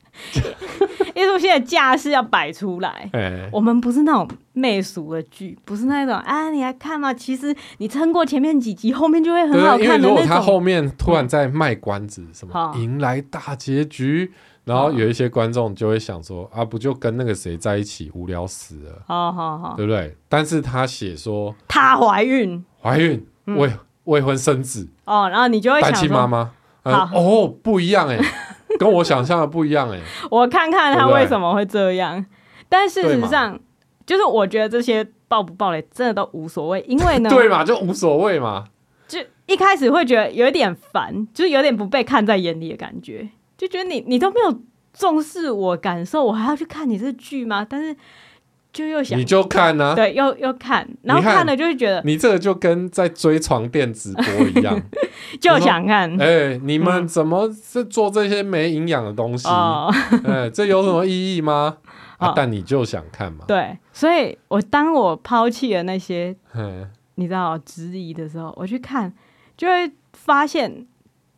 [1.14, 3.08] 一出戏的架势要摆出来。
[3.12, 7.12] 欸、我们不是那种媚俗的剧，不是那种啊，你来看嘛。
[7.12, 9.88] 其实你撑过前面几集，后面就会很好看的那种。
[9.88, 19.02] 因为如果他后面突然在卖关子，什么迎来大结局，哦、然后有一些观众就会想说啊，不就跟那个谁在一起，无聊死了。
[19.06, 20.16] 好好好，对不对？
[20.28, 23.70] 但是他写说她怀孕，怀孕未
[24.04, 26.50] 未婚生子哦，然后你就会想说单亲妈妈。
[26.92, 28.18] 好哦，不一样哎，
[28.78, 29.98] 跟我想象的不一样哎。
[30.30, 32.24] 我看看他为什么会这样，
[32.68, 33.58] 但事实上，
[34.04, 38.64] 就是我觉得这些爆不爆雷真的都无所谓，因为呢，对嘛，就无所谓嘛。
[39.08, 44.60] 就一开始会觉得有点烦，就是有点不被看在眼里的感觉，就觉得你你都没有
[44.92, 47.66] 重视我感受，我还要去看你这剧吗？
[47.68, 47.96] 但是。
[48.76, 54.78] 就又想，你就看啊，对，又又看，然后看了就会觉得，你这个就跟在追床垫直播一样，
[55.40, 56.12] 就想看。
[56.20, 59.48] 哎、欸，你们怎么是做这些没营养的东西？
[60.26, 61.78] 哎、这有什么意义吗？
[62.18, 63.46] 啊，但你就想看嘛。
[63.48, 66.36] 对，所以我当我抛弃了那些，
[67.14, 69.10] 你知道质疑的时候，我去看，
[69.56, 70.86] 就会发现，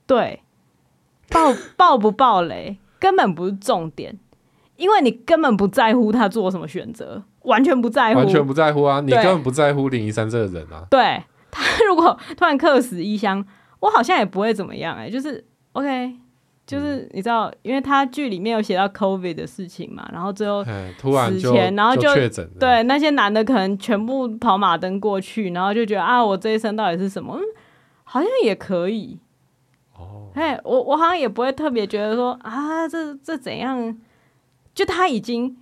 [0.09, 0.43] 对，
[1.29, 4.19] 爆爆不爆雷根本不是重点。
[4.79, 9.01] 因为你根本不在乎他做什么选择，完全不在乎，完全不在乎啊！
[9.01, 10.87] 你根本不在乎林一山这个人啊。
[10.89, 13.45] 对， 他如果突然客死异乡，
[13.81, 16.15] 我好像也不会怎么样哎、欸，就是 OK，
[16.65, 20.65] 就是你知道，因为他剧里面有写到 COVID 的事情嘛，然后最后
[20.97, 27.37] 突然就然后就确诊，对那些男的可能全部跑马灯过去，然后就觉得啊，我这一生到底是什么？
[27.37, 27.43] 嗯，
[28.05, 29.19] 好像也可以。
[29.97, 33.99] 哦，哎，我我好像也不会特别觉得说啊，这这怎样？
[34.79, 35.57] 就他已经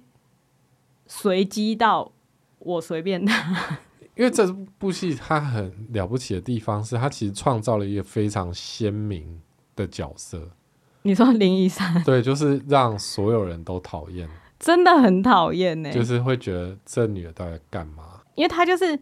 [1.07, 2.13] 随机到
[2.59, 3.79] 我随便他。
[4.15, 9.41] 因为这部戏它很了不起的地方是，它其实创造了一个非常鲜明
[9.75, 10.51] 的角色。
[11.01, 12.03] 你说林一山？
[12.05, 15.91] 对， 就是让所有人都讨厌，真的很讨厌呢。
[15.91, 18.21] 就是会觉得这女的到底干嘛？
[18.35, 18.99] 因为她就是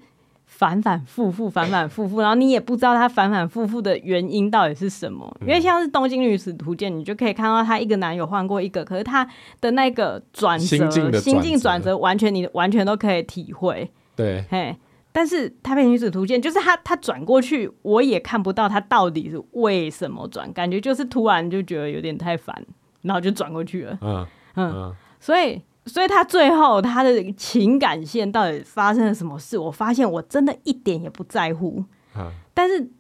[0.57, 5.37] 反反复复，反反复复，然后你也不知道他反反复复的原因到底是什么。
[5.41, 9.29] 因为像是《东京女子图鉴》，你就可以看到她一个男友换过一个，可是她
[9.61, 13.91] 的那个转折、心境转折，完全你完全都可以体会。
[14.15, 14.77] 对，嘿。
[15.11, 22.65] 但是《台北女子图鉴》就是他，他转过去，我也看不到他到底是为什么转，感觉就是突然就觉得有点太烦，
[23.03, 23.99] 然后就转过去了。
[24.01, 29.59] 嗯嗯，嗯，所以所以他最后他的情感线到底发生了什么事？
[29.59, 31.85] 我发现我真的一点也不在乎。
[32.17, 32.91] 嗯，但是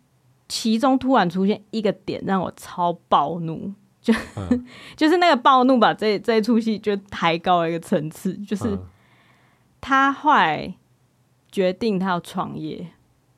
[0.48, 4.66] 其中突然出现一个点让我超暴怒，就、嗯、
[4.96, 8.78] 就是那个暴怒把这这一出戏就抬高了一个层次，就是
[9.80, 10.74] 他后来。
[11.54, 12.84] 决定他要创业，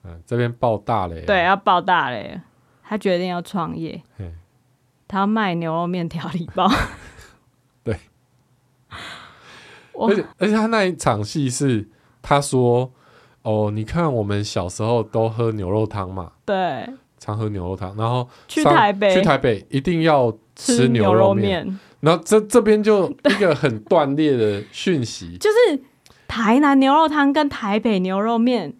[0.02, 2.40] 嗯，这边爆大了，对，要爆大了。
[2.82, 4.02] 他决定要创业，
[5.06, 6.76] 他要卖牛肉面调理包，对。
[9.98, 11.88] 而且而且他那一场戏是
[12.22, 12.90] 他说
[13.42, 16.87] ：“哦，你看我们小时候都喝牛肉汤嘛，对，
[17.18, 19.14] 常喝牛肉汤，然后去台北。
[19.14, 25.80] 去台北一定要吃牛肉面，然后这这边就一个很断裂的讯息， 就是。”
[26.28, 28.74] 台南牛肉汤跟台北牛肉面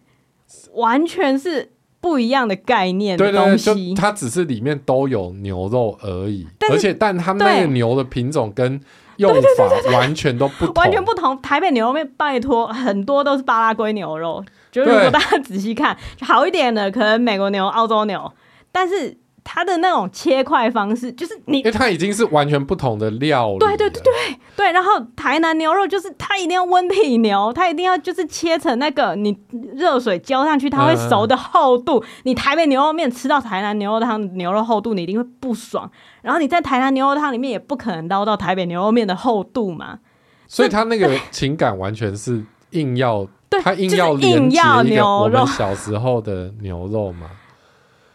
[0.75, 3.65] 完全是不一样的概念的东西。
[3.67, 8.81] 对对对，它只是里面都有牛肉而已，而且但他们那个牛的品种跟
[9.17, 11.41] 用法完全都不同，完全不同。
[11.43, 18.33] 台北牛肉面拜托很多都是巴拉圭牛肉，就是如果大家仔细看，好一点的可能美国牛、澳洲牛，
[18.73, 19.19] 但是。
[19.49, 23.59] 它的那种切块方式，就是你，因为它已经是完全不同的料理。
[23.59, 24.13] 对对对对
[24.57, 24.73] 对。
[24.73, 29.39] 然后台南牛肉就是它一定要温体牛，它一定要就是切成那个你
[29.77, 32.01] 热水浇上去它会熟的厚度。
[32.01, 35.89] 嗯、你台北牛肉面吃到台南牛肉汤牛肉厚度，你一定会不爽。
[36.23, 40.01] 然后你在台南牛肉汤里面也不可能捞到台北牛肉面的厚度嘛。
[40.49, 43.25] 所以它那个情感完全是硬要，
[43.63, 47.31] 它硬要连接一个我们小时候的牛肉嘛。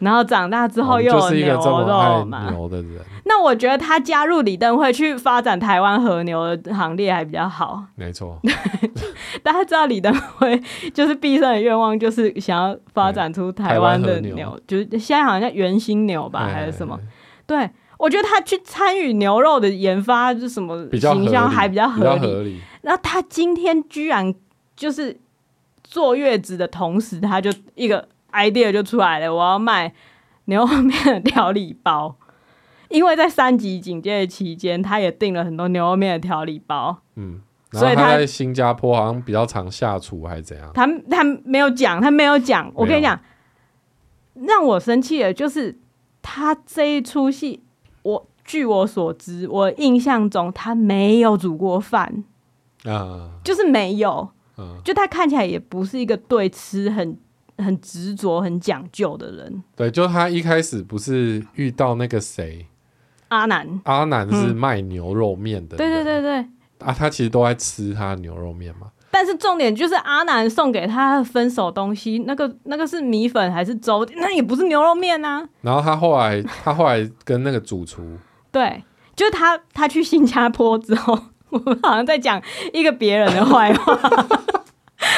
[0.02, 2.50] 然后长大之后又有牛肉嘛？
[2.50, 7.84] 牛的人，那我觉得他加入李登辉去发展台湾和牛的行列还比较好。
[7.96, 8.40] 没错，
[9.44, 10.60] 大家知道李登辉
[10.92, 17.00] 就是毕生的愿望就是想要发展出台湾的牛，牛，就是现在好像叫原心牛吧，还是什么？
[17.46, 22.60] 对，我觉得他去参与牛肉的研发，就什么形象还比较合理。
[22.82, 24.34] 然后他今天居然
[24.76, 25.16] 就是
[25.84, 28.08] 坐月子的同时，他就一个。
[28.32, 29.94] Idea 就出来了，我要卖
[30.46, 32.16] 牛肉面的调理包，
[32.90, 36.98] 因为在三级警戒期间，他也订了很多牛肉面的调理包。
[37.16, 37.42] 嗯，
[37.72, 40.72] 所以他在新加坡好像比较常下厨，还是怎样？
[40.74, 42.72] 他他没有讲，他没有讲。
[42.74, 43.20] 我跟你讲，
[44.34, 45.78] 让我生气的就是
[46.22, 47.62] 他这一出戏，
[48.02, 52.24] 我据我所知，我印象中他没有煮过饭
[52.84, 54.30] 啊，就是没有。
[54.58, 57.18] 嗯，就他看起来也不是一个对吃很。
[57.62, 59.64] 很执着、很讲究的人。
[59.76, 62.66] 对，就他一开始不是遇到那个谁，
[63.28, 63.82] 阿南。
[63.86, 65.78] 阿南是卖牛肉面的、嗯。
[65.78, 66.38] 对对对对。
[66.80, 68.88] 啊，他其实都在吃他的牛肉面嘛。
[69.14, 74.08] 但是重点就是阿南送给他的分手东西，那个那个是米粉还是粥？
[74.16, 75.48] 那也不是牛肉面啊。
[75.62, 78.18] 然后他后来，他后来跟那个主厨，
[78.52, 78.82] 对，
[79.16, 81.20] 就是他，他去新加坡之后，
[81.52, 82.42] 我们好像在讲
[82.74, 84.28] 一个别人的坏话。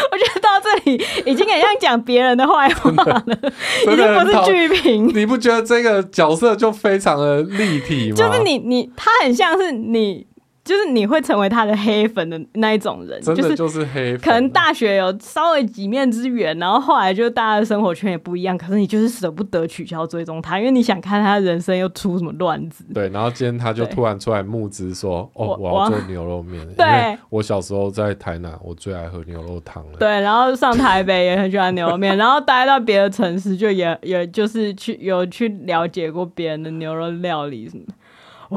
[0.12, 3.38] 我觉得到这里已经很像讲别人的坏话了，
[3.84, 5.12] 已经不是剧评。
[5.16, 8.16] 你不觉得这个角色就非常的立体吗？
[8.16, 10.28] 就是你你他很像是你。
[10.64, 14.22] 就是你会成为他的黑粉的那一种人，真的就是黑粉。
[14.22, 22.86] 可能大学有稍微几面之缘，然后后来就大家的生活圈也不一样，可是你就是舍不得取消追踪他，因为你想看他人生又出什么乱子。
[22.94, 29.98] 对，然后今天他就突然出来募资说：“哦，我要做牛肉面。”对，我小时候在台南，我最爱喝牛肉汤了。
[30.00, 37.84] 对，然后上台北也很喜欢牛肉面，然后待到别的城市就也也就是去有去了解过别人的牛肉料理什么，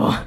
[0.05, 0.23] 哇。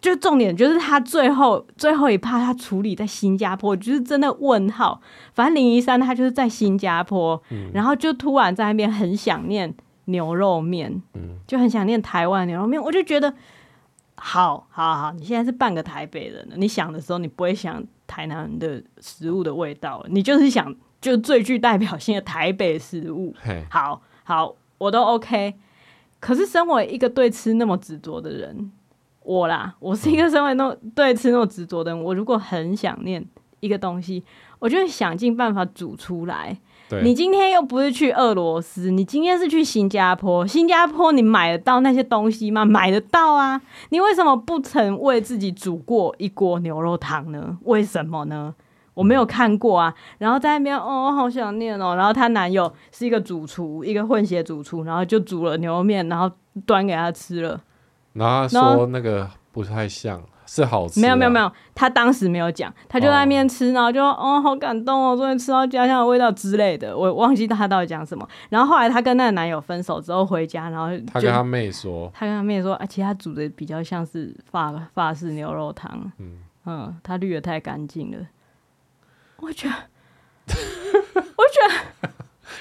[0.00, 5.00] 就重点就是他最后最后一趴他处理在新加坡，就是真的问号。
[5.34, 9.74] 反正林一山他就是在新加坡，嗯、然后就突然在那边很想念
[10.04, 12.80] 牛肉面，嗯，就很想念台湾牛肉面。
[12.80, 13.34] 我就觉得，
[14.14, 23.34] 好好好，你现在是半个台北人了，你想的时候你不会想台南的食物的味道，你就是想就最具代表性的台北食物。
[23.68, 25.54] 好好，我都 OK。
[26.20, 28.72] 可是身为一个对吃那么执着的人，
[29.28, 33.22] 我啦，我是一个身为那对吃那么执着的人，我如果很想念
[33.60, 34.24] 一个东西，
[34.58, 36.58] 我就会想尽办法煮出来。
[37.02, 40.46] 你今天又不是去俄罗斯，你今天是去新加坡。
[40.46, 42.64] 新加坡你买得到那些东西吗？
[42.64, 43.60] 买得到啊！
[43.90, 47.58] 你为什么不曾为自己煮过一锅牛肉汤呢？
[47.64, 48.54] 为什么呢？
[48.94, 49.94] 我没有看过啊。
[50.16, 51.94] 然后在那边哦，好想念哦。
[51.94, 56.30] 然后她男友是一个主厨，一个混血主厨，然后就煮了牛肉面，然后
[56.64, 57.60] 端给她吃了。
[58.12, 60.22] 然后他说那个不太像。
[60.50, 68.26] 是好吃，没有没有没有，他当时没有讲，他就在那边吃，然后就哦，好感动哦，终于吃到家乡的味道之类的，我忘记他到底讲什么。
[68.48, 78.16] 然后后来他跟那个男友分手之后回家，然后他跟他妹说，他跟他妹说，啊，其实他煮的比较像是法法式牛肉汤，嗯嗯，他滤的太干净了。
[79.40, 79.74] 我觉得，
[81.14, 81.60] 我觉
[82.00, 82.10] 得，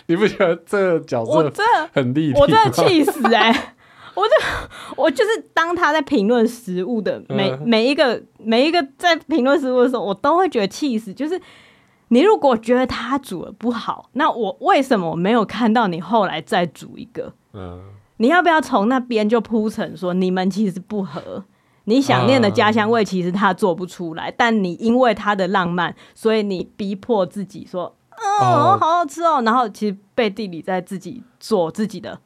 [0.08, 3.74] 你不觉得这个角色很厉害，我真的气死哎、欸！
[4.18, 4.34] 我就
[4.98, 11.14] 我就是当他在评论食物的每每一个每一个在评论食物的时候，我都会觉得气死。
[11.14, 11.40] 就是
[12.08, 17.32] 你如果觉得他煮的不好，那我为什么没有看到你后来再煮一个？
[17.54, 17.80] 嗯，
[18.18, 21.46] 你要不要从那边就铺陈说你们其实不合？
[21.84, 29.42] 你想念的家乡味其实他做不出来，但你因为他的浪漫，所以你逼迫自己说，嗯，好好吃哦。
[29.46, 32.20] 然后其实背地里在自己做自己的。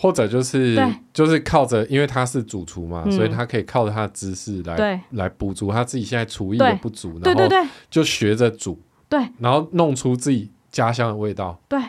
[0.00, 0.78] 或者就是
[1.12, 11.80] 就是靠着，因为他是主厨嘛，嗯、所以他可以靠着他的知识来来补足他自己现在厨艺的不足，对然后就学着煮，对，然后弄出自己家乡的味道，对，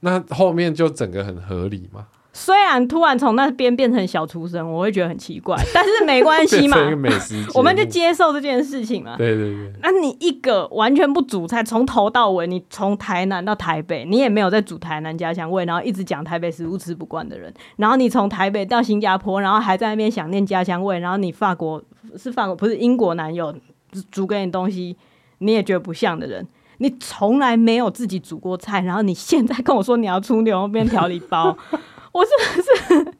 [0.00, 2.06] 那后面就整个很合理嘛。
[2.32, 6.76] 虽然突然从那边变成小厨神，我会觉得很奇怪， 但是没关系嘛，
[7.54, 9.16] 我们就接受这件事情嘛。
[9.16, 9.72] 对对对。
[9.82, 21.82] 那你一个完全不煮菜，从头到尾，你从台南到台北，你也没有在煮台南家乡味，然后一直讲台北食物吃不惯的人，然后你从台北到新加坡，然后还在那边想念家乡味，然后你法国
[22.16, 23.52] 是法国不是英国男友
[24.12, 24.96] 煮给你东西，
[25.38, 26.46] 你也觉得不像的人，
[26.78, 31.58] 你从来没有自己煮过菜，然后你现在跟我说你要出牛肉面调理包。
[32.12, 32.62] 我是不
[32.94, 33.12] 是？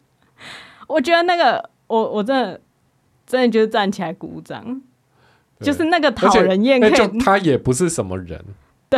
[0.87, 2.61] 我觉得那个，我我真的
[3.27, 4.83] 真的就是站起来鼓掌，
[5.61, 6.81] 就是那个讨人厌。
[6.93, 8.45] 就他也不是什么人，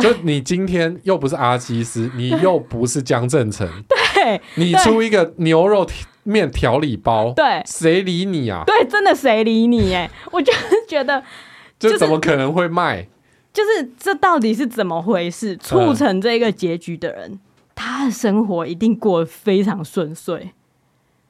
[0.01, 5.87] 就你今天又不是阿基斯，你又不是江正成， 对，你出一个牛肉
[6.23, 8.63] 面调理包，对，谁理你啊？
[8.65, 9.93] 对，真的谁理你？
[9.93, 10.51] 哎， 我就
[10.87, 11.23] 觉得，
[11.77, 13.07] 就怎么可能会卖？
[13.53, 15.55] 就是这到底是怎么回事？
[15.57, 17.39] 促成这个结局的人。
[17.75, 20.51] 嗯他的生活一定过得非常顺遂，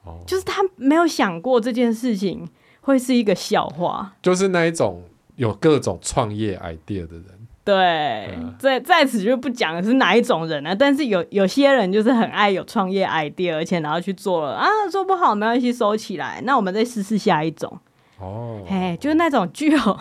[0.04, 2.48] 哦，就是他没有想过这件事情
[2.82, 5.02] 会是一个笑话，就是那一种
[5.36, 7.24] 有各种创业 idea 的人。
[7.64, 8.28] 对，
[8.58, 17.78] 在在此就不讲是哪一种人啊，但是有有些人就是很爱有创业 idea，而且然后去做了啊，做不好没关系，收起来，那我们再试试下一种。
[18.20, 19.98] 哦，嘿，就是那种具有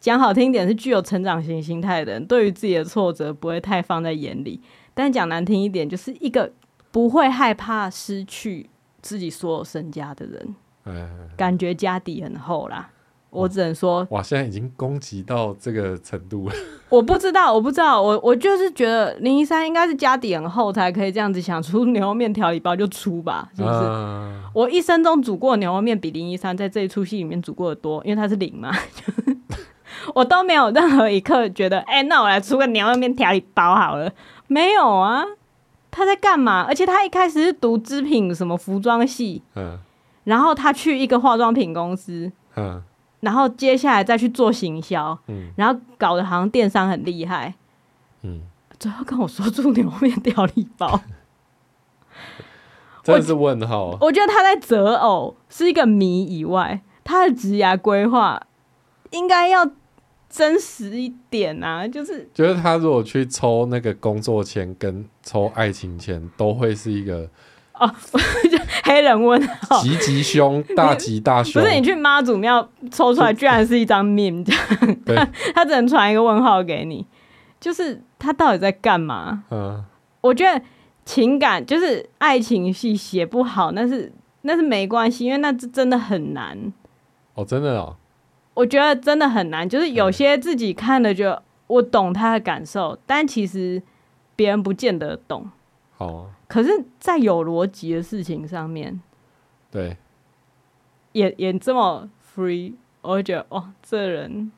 [0.00, 4.60] 讲好听一点是具有成长型心态的人，对于自己的挫折不会太放在眼里。
[4.94, 6.50] 但讲难听一点，就是一个
[6.90, 8.70] 不会害怕失去
[9.02, 10.54] 自己所有身家的人，
[11.36, 12.90] 感觉家底很厚啦。
[13.30, 16.54] 哦、我只能说，哇，现在已经攻击到这个程度了。
[16.88, 23.74] 我不知道，我不知道，我我就是觉得林一山应该是家底很厚，才可以这样子想出牛肉面调理包就出吧，是不是？
[23.74, 28.70] 啊、我一生中煮过牛肉面比林一山在这一出戏里面煮过的多，因为他是零嘛，
[30.14, 34.12] 我都没有任何一刻觉得，哎、欸，那我来出个牛肉面调理包好了。
[34.46, 35.24] 没有啊，
[35.90, 36.64] 他在干嘛？
[36.68, 39.78] 而且他一开始是读织品什么服装系，嗯，
[40.24, 42.82] 然后他去一个化妆品公司，嗯，
[43.20, 47.54] 然后接下来再去做行销，嗯，然后搞得好像电商很厉害，
[48.22, 48.42] 嗯，
[48.78, 51.00] 最后跟我说做牛肉面调理包，
[53.02, 53.98] 真的是问号我。
[54.02, 58.42] 我觉得他在择偶是一个谜以外，他的职业规划
[59.10, 59.70] 应该要。
[60.34, 67.28] 真实一点啊，就是觉得他如果去抽那个工作签跟抽爱情签，都会是一个
[67.74, 67.88] 哦，
[68.82, 71.62] 黑人问号，吉吉凶， 大吉大凶。
[71.62, 75.16] 不是你去妈祖庙抽出来，居然是一张命，这样对
[75.54, 77.06] 他只能传一个问号给你。
[77.60, 79.44] 就是他到底在干嘛？
[79.52, 79.84] 嗯，
[80.20, 80.60] 我觉得
[81.04, 84.12] 情感就是爱情戏写不好，那是
[84.42, 86.72] 那是没关系，因为那是真的很难。
[87.34, 87.96] 哦，真的哦。
[88.54, 91.36] 我觉得真的很难，就是有些自己看了就
[91.66, 93.82] 我懂他的感受，但其实
[94.36, 95.50] 别人不见得懂。
[95.96, 99.00] 好啊，可是，在有逻辑的事情上面，
[99.70, 99.96] 对，
[101.12, 104.50] 也也这么 free，我会觉得哇，这人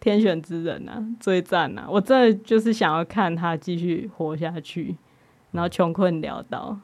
[0.00, 1.86] 天选之人啊，最赞啊！
[1.88, 4.96] 我真的就是想要看他继续活下去，
[5.52, 6.78] 然后穷困潦倒。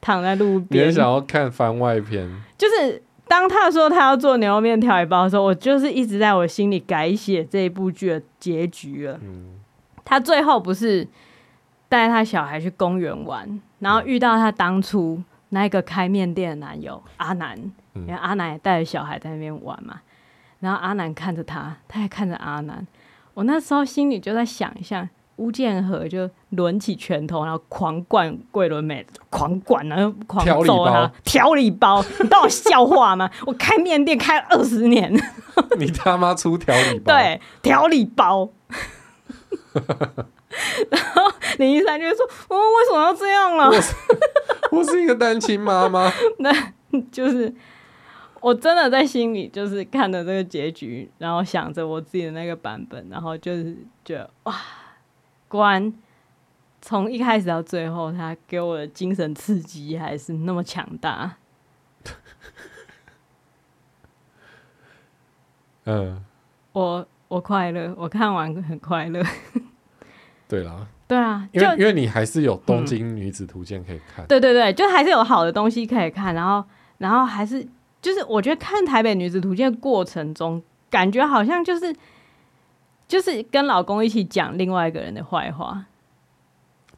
[0.00, 0.82] 躺在路边。
[0.82, 2.26] 你也想要看番外篇？
[2.56, 9.20] 就是当他说他要做牛肉面调理包的时候，我就是一直在我心里改写这一部剧的结局了。
[9.22, 9.60] 嗯，
[10.04, 11.06] 他最后不是
[11.88, 17.56] 带他小孩去公园玩，然后遇到他当初那个开面店的男友阿南，
[17.94, 20.00] 因为阿南也带着小孩在那边玩嘛。
[20.58, 22.84] 然后阿南看着他，他也看着阿南。
[23.34, 25.08] 我那时候心里就在想象，
[25.40, 31.10] 吴建和就抡起拳头，然后狂灌桂纶镁，狂灌，然后狂揍他。
[31.24, 33.30] 调理包，你当我笑话吗？
[33.46, 35.10] 我开面店开了二十年，
[35.78, 37.14] 你他妈出调理包？
[37.14, 38.50] 对，调理包。
[40.90, 43.68] 然后林一山就说：“我、哦、为什么要这样了？
[43.68, 43.94] 我是，
[44.72, 46.12] 我是一个单亲妈妈。
[46.40, 46.52] ”那
[47.10, 47.54] 就是。
[48.42, 54.54] 我真的在心里就是看着这个结局，然后想着我自己的那个版本，然后就是觉得哇，
[55.50, 55.92] 果然
[56.80, 61.36] 从一开始到最后，他给我的精神刺激还是那么强大。
[65.84, 66.24] 嗯，
[66.72, 69.20] 我我快乐，我看完很快乐。
[70.48, 74.28] 对啦，对啊，因为因为你还是有《东京女子图鉴》可以看，嗯。
[74.28, 76.64] 对对对，就还是有好的东西可以看，然后
[76.98, 77.66] 然后还是。
[78.02, 81.94] 就是我觉得看《台北女子图鉴》的过程中，感觉好像就是
[83.10, 85.84] 就是跟老公一起讲另外一个人的坏话，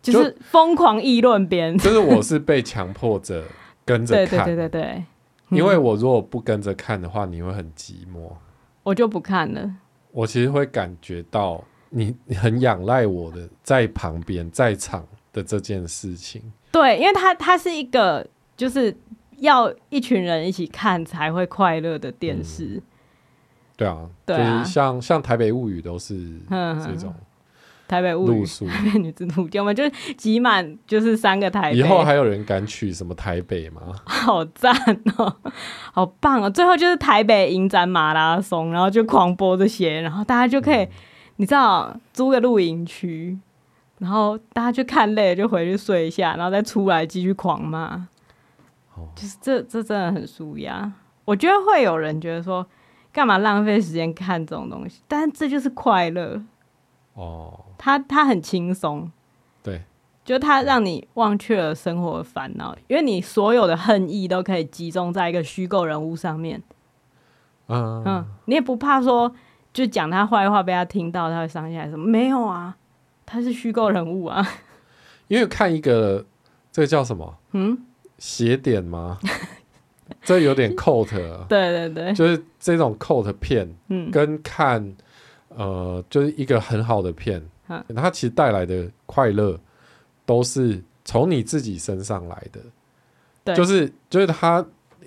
[0.02, 1.78] 就是疯狂议论别人。
[1.78, 3.42] 就是我是被强迫着
[3.86, 5.04] 跟着看，对对对对对。
[5.48, 8.30] 因为我如果不跟着看的话，你会很寂寞。
[8.82, 9.74] 我就不看了。
[10.10, 16.42] 我其实会感觉到你你很仰赖我的在旁边在场的这件事情。
[16.70, 18.94] 对，因为他他是一个就是。
[19.38, 22.82] 要一群人一起看才会快乐的电视，嗯，
[23.82, 26.14] 对啊，对啊，就是像像台北物语都是
[26.48, 27.12] 这种
[27.88, 31.76] 台北物语、台北 女子图鉴嘛，就是挤满就是三个台北。
[31.78, 33.82] 以后还有人敢取什么台北吗？
[34.04, 34.74] 好赞
[35.18, 35.36] 哦，
[35.92, 36.48] 好棒哦！
[36.48, 40.88] 最后就是台北影展马拉松，然后就狂播这些，然后大家就可以，嗯、
[41.36, 43.38] 你知道，租个露营区，
[43.98, 48.08] 然后大家就看累了就回去睡一下，然后再出来继续狂骂。
[49.16, 50.90] 就是这这真的很舒压，
[51.24, 52.64] 我觉得会有人觉得说，
[53.12, 55.02] 干嘛浪费时间看这种东西？
[55.06, 56.42] 但是这就是快乐
[57.14, 59.10] 哦，他他很轻松，
[59.62, 59.82] 对，
[60.24, 66.62] 就他让你忘却了生活的烦恼，因为你所有的恨意都可以集中在一个虚构人物上面，
[67.68, 69.34] 嗯嗯，你也不怕说
[69.72, 72.06] 就讲他坏话被他听到，他会伤心还是什么？
[72.06, 72.76] 没有啊，
[73.26, 74.46] 他是虚构人物啊，
[75.28, 76.24] 因为看一个
[76.70, 77.36] 这个叫什么？
[77.52, 77.86] 嗯。
[78.18, 79.18] 邪典吗？
[80.22, 81.10] 这有点 cult，
[81.46, 84.94] 对对对，就是这种 cult 片，嗯，跟看
[85.48, 89.58] 呃，就是一个很好的片，嗯，它其实带来的快乐
[90.26, 92.60] 都是从你自己身上来的，
[93.44, 94.64] 对，就是就是它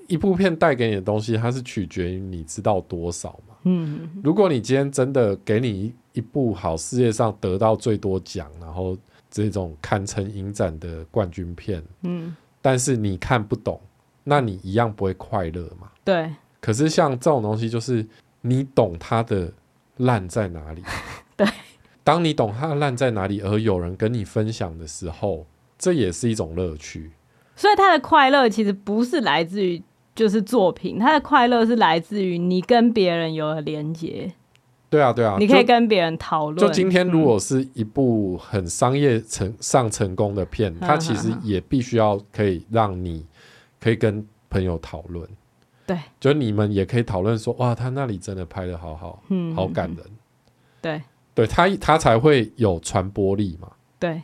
[0.08, 8.98] 一部片带给你的东西，它是取决于你知道多少嘛，嗯，如果你今天真的给你一一部好世界上得到最多奖，然后
[9.30, 12.36] 这种堪称影展的冠军片，嗯。
[12.62, 13.80] 但是你看不懂，
[14.26, 15.90] 那你一样不会快乐嘛？
[16.04, 16.30] 对。
[16.60, 18.06] 可是像这种东西，就是
[18.42, 19.54] 你懂它的
[19.98, 20.84] 烂在哪里。
[21.38, 21.48] 对。
[22.04, 25.46] 当你懂它的烂在哪里，而有人跟你分享的时候，
[25.78, 27.12] 这也是一种乐趣。
[27.56, 29.82] 所以他的快乐其实不是来自于
[30.14, 34.34] 就是作品，他的快乐是来自于你跟别人有了连接。
[34.90, 36.58] 对啊，对啊，你可以跟别人讨论。
[36.58, 43.26] 就今天，如果是一部很商业成上成功的片，嗯，它其实也必须要可以让你
[43.86, 45.30] 可以跟朋友讨论。
[45.86, 50.04] 对，就你们也可以讨论说，哇，他那里真的拍的好好，嗯，好感人。
[50.82, 51.04] 对，
[51.36, 53.72] 对他他才会有传播力嘛。
[54.00, 54.24] 对，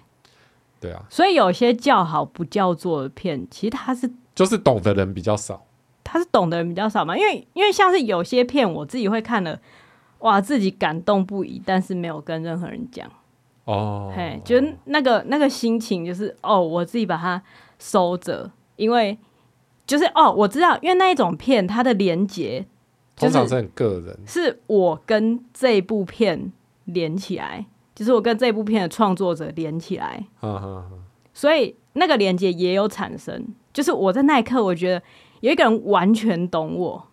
[0.80, 1.06] 对啊。
[1.12, 5.64] 所以有些叫好不叫座的片，其实他是就是懂的人比较少。
[6.04, 7.16] 他是懂的人比较少嘛？
[7.16, 9.60] 因为因为像是有些片，我自己会看了。
[10.22, 13.08] 哇，自己感动不已，但是没有跟任何人讲。
[13.66, 17.40] 哦，嘿，就那个那个心情，就是哦，我自己把它
[17.78, 19.16] 收着，因为
[19.92, 22.66] 就是哦，我知道，因为那一种片，它的连接
[23.18, 26.54] 通常是很个人，是我跟这部片
[26.86, 30.92] 连起来，就是我跟这部片的创作者连起来，呵呵呵，
[31.34, 35.04] 所以那个连接也有产生，就是我在那一刻，我觉得
[35.42, 37.08] 有一个人完全懂我。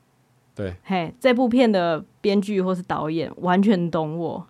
[0.54, 4.46] 对，嘿，这部片的编剧或是导演完全懂我，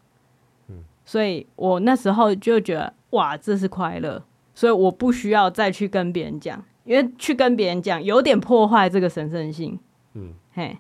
[0.69, 4.23] 嗯，所以我那时候就觉得哇，这是快乐，
[4.55, 9.79] 所以我不需要再去跟别人讲，因为去跟别人讲有点破坏这个神圣性，
[10.15, 10.79] 嗯，嘿。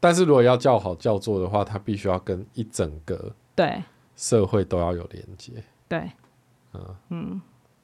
[0.00, 3.82] 但是如果要叫好叫座的话，他必须要跟一整个对。
[4.16, 5.52] 社会都要有连接，
[5.88, 6.10] 对，
[6.74, 6.96] 嗯。
[7.10, 7.40] 嗯，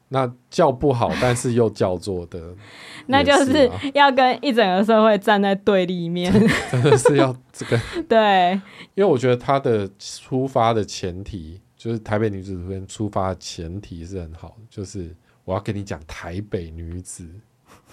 [0.08, 2.54] 那叫不好，但是又叫做的，
[3.06, 6.32] 那就是要跟一整个社会站在对立面，
[6.70, 8.52] 真的是要这个 对，
[8.94, 15.14] 因为我觉得他的出发的前提，就是台北女子图片出发的前提是很好的，就是
[15.48, 17.26] 我要跟你讲台北女子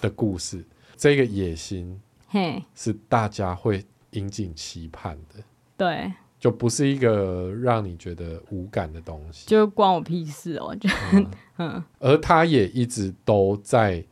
[0.01, 0.62] 的故事，
[0.97, 1.97] 这个野心，
[2.30, 3.82] 嘿，是大家会
[4.12, 5.41] 引颈期盼的，
[5.78, 6.12] 对。
[6.38, 10.76] 就不是一个让你觉得无感的东西，就关我屁事哦！
[10.76, 10.88] 就
[11.58, 14.03] 嗯，而他也一直都在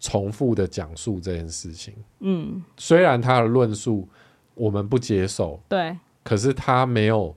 [0.00, 1.94] 重复的讲述这件事情。
[2.18, 4.06] 嗯，虽然他的论述
[4.54, 7.34] 我们不接受，对，可是他没有，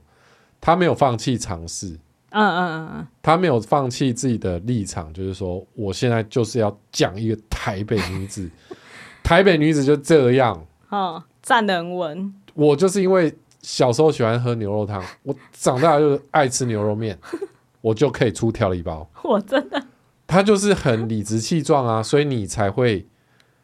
[0.60, 1.98] 他没有放弃尝试。
[2.32, 8.50] 嗯嗯嗯嗯，他没有放弃自己的立场，就是说，我现在就是要讲一个台北女子，
[9.22, 12.34] 台北女子就这样，哦，站得很稳。
[12.54, 13.34] 我就是因为。
[13.64, 17.16] 小时候喜欢喝牛肉汤，我长大就爱吃牛肉面，
[17.80, 19.08] 我就可以出调理包。
[19.22, 19.80] 我真的，
[20.26, 23.06] 他就是很理直气壮啊，所以你才会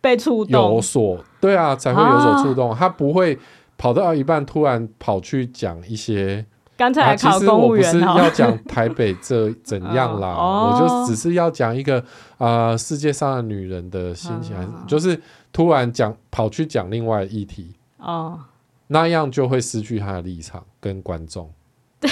[0.00, 2.72] 被触动，有所对啊，才会有所触动。
[2.76, 3.36] 他不会
[3.76, 6.46] 跑到一半突然跑去讲一些，
[6.78, 12.02] 刚才考公务员，其实我不是要讲台北这怎样 啦，我就只是要讲一个
[12.38, 14.56] 啊，世界上的女人的心情，
[14.86, 15.20] 就是
[15.52, 18.38] 突然讲跑去讲另外议题哦。
[18.86, 21.52] 那样就会失去她的立场跟观众。
[22.00, 22.08] 对，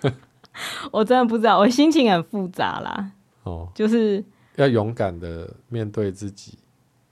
[0.92, 3.10] 我真的不知道，我心情很复杂啦。
[3.42, 4.22] 哦，就是
[4.56, 6.58] 要勇敢的面对自己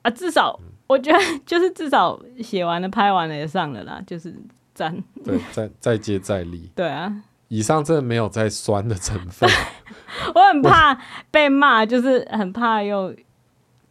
[0.03, 0.11] 啊！
[0.11, 4.33] 至少我觉得，就是至少写完了、拍完了也上了啦，就是
[4.75, 5.03] 赞。
[5.25, 6.71] 对，再再接再厉。
[6.77, 7.15] 对啊，
[7.49, 9.49] 以上真的没有再酸的成分。
[10.35, 10.99] 我很怕
[11.31, 13.15] 被骂，就是很怕又。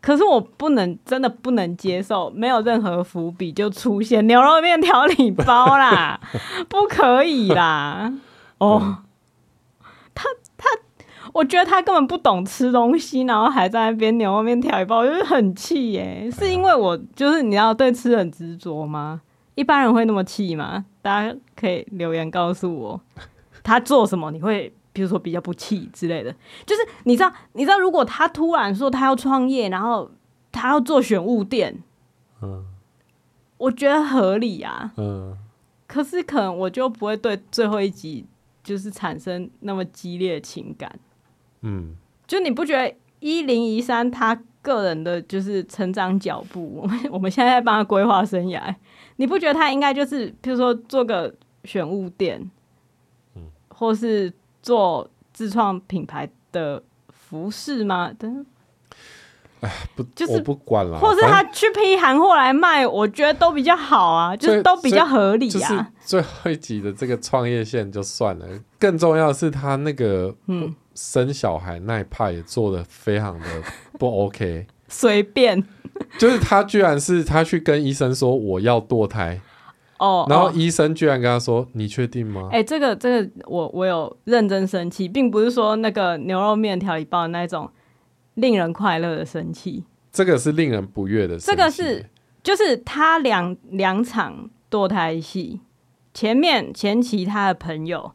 [0.01, 6.19] 可是我不能，真的不能接受，没有任何伏笔就出现牛肉面调理包啦，
[6.67, 8.11] 不可以啦！
[8.59, 8.97] 哦，
[10.13, 10.27] 他
[10.57, 10.67] 他，
[11.31, 16.29] 我觉得他根本不懂吃东西，然后还在那边牛肉面调理包，我就是很气耶。
[16.29, 19.21] 是因为我就是你要对吃很执着吗？
[19.55, 20.85] 一般人会那么气吗？
[21.01, 23.01] 大家可以留言告诉我，
[23.63, 24.73] 他做什么你会？
[24.95, 26.31] 比如说比较不气之类的，
[26.67, 30.11] 就是你知道，你知道，如果他突然说他要创业，然后
[30.51, 31.81] 他要做选物店，
[32.43, 32.63] 嗯，
[33.57, 35.35] 我觉得合理啊，嗯，
[35.87, 38.27] 可是可能我就不会对最后一集
[38.63, 40.99] 就是产生那么激烈的情感，
[41.61, 41.95] 嗯，
[42.27, 48.73] 就你不觉得一零一三他个人的就是成长脚步， 我们我们现在在帮他规划生涯，
[49.17, 51.31] 你不觉得他应该就是譬如说做个
[51.65, 52.49] 选物店，
[53.35, 54.33] 嗯，或是。
[54.63, 58.13] 做自创品牌的服饰吗？
[58.17, 58.45] 等，
[59.59, 60.97] 哎，不，就是不管了。
[60.97, 65.91] 或是他去批韩货来卖，我觉得都比较好啊，就是都比较合理啊。
[65.99, 68.47] 最后一集的这个创业线就算了，
[68.79, 73.45] 更重要的是他那个嗯生小孩那一派也做的非常的
[73.99, 75.63] 不 OK，随便。
[76.17, 79.39] 就是他居然是他去跟医生说我要堕胎。
[79.99, 87.69] 哦，然后医生居然跟他说：“哦、你确定吗？”哎、欸，这个这个，我我有认真生气，并不是说那个牛肉面调理包的那种
[88.33, 91.37] 令人快乐的生气，这个是令人不悦的。
[91.37, 92.05] 这个是
[92.41, 95.61] 就是他两两场堕胎戏，
[96.13, 98.11] 前面前期他的朋友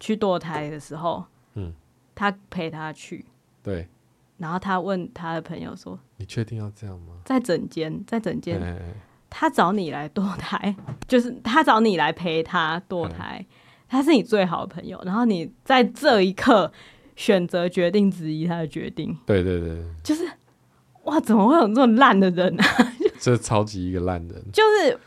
[0.00, 1.74] 去堕胎的时候，嗯，
[2.16, 3.26] 他陪他去，
[3.62, 3.86] 对，
[4.44, 8.60] 然后他问他的朋友说：“你确定要这样吗？”在整间，在整间。
[9.30, 10.76] 他找你来堕胎，
[11.08, 13.46] 就是他找你来陪他堕胎，嗯、
[13.88, 16.70] 他是你最好的朋友，然后你在这一刻
[17.16, 19.16] 选择决定质疑他的决定。
[19.24, 20.30] 对对对，就是
[21.04, 22.66] 哇，怎么会有这么烂的人啊？
[23.18, 24.44] 这超级一个烂人。
[24.52, 24.98] 就是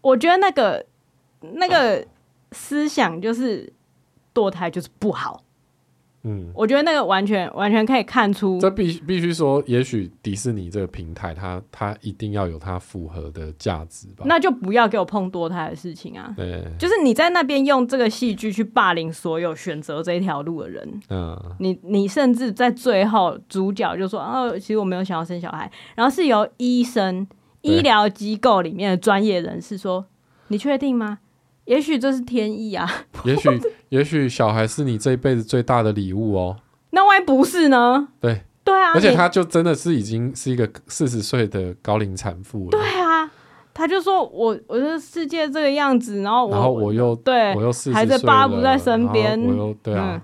[0.00, 0.86] 我觉得那个
[1.40, 2.06] 那个
[2.52, 3.72] 思想就是
[4.32, 5.42] 堕胎就是不好。
[6.28, 14.24] 嗯，我觉得那个完全完全可以看出，这必必须说，也许迪士尼这个平台，它它一定要有它符合的价值吧？
[14.26, 16.34] 那就不要给我碰堕胎的事情啊！
[16.36, 21.00] 对，就是你在那边用这个戏剧去霸凌所有选择这一条路的人。
[21.10, 27.24] 嗯，你你甚至在最后主角就说：“哦，其实我没有想要生小孩。”然后是由医生、
[27.62, 30.04] 医疗机构里面的专业人士说
[30.48, 31.20] ：“你确定吗？”
[31.66, 32.90] 也许这是天意啊！
[33.24, 33.48] 也许，
[33.90, 36.56] 也许小孩是你这一辈子最大的礼物哦。
[36.90, 38.08] 那万一不是呢？
[38.20, 38.92] 对，对啊。
[38.94, 42.70] 而且他就真的是已经是一个四十岁的高龄产妇了。
[42.70, 43.30] 对啊，
[43.74, 50.22] 他就说我，我的世界这个样子，然后我，然后我又对，我又四十岁，孩子爸不在身边，我又对啊。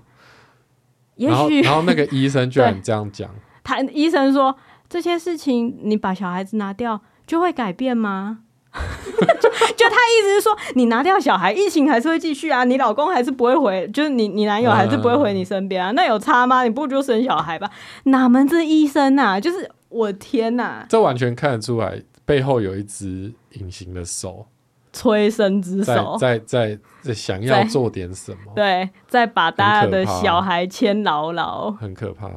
[1.17, 3.29] 也许，然后那个医生居然这样讲，
[3.63, 4.55] 他医生说
[4.89, 8.39] 这些事情，你把小孩子拿掉就会改变吗？
[8.73, 16.63] 就 就他意思是说，你拿掉小孩，疫情还是会继续啊，你老公还是不会回，就是你你男友还是不会回你身边啊，嗯、那有差吗？
[16.63, 17.69] 你不如就生小孩吧？
[18.05, 19.39] 哪门子医生啊？
[19.39, 24.47] 就是我天哪、啊，这完全看得出来，背后有一只隐形的手，
[24.91, 28.53] 催生之手，在在在想要做点什么？
[28.55, 32.29] 对，在把大家的小孩牵牢牢，很可怕，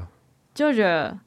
[0.55, 1.19] 就觉得。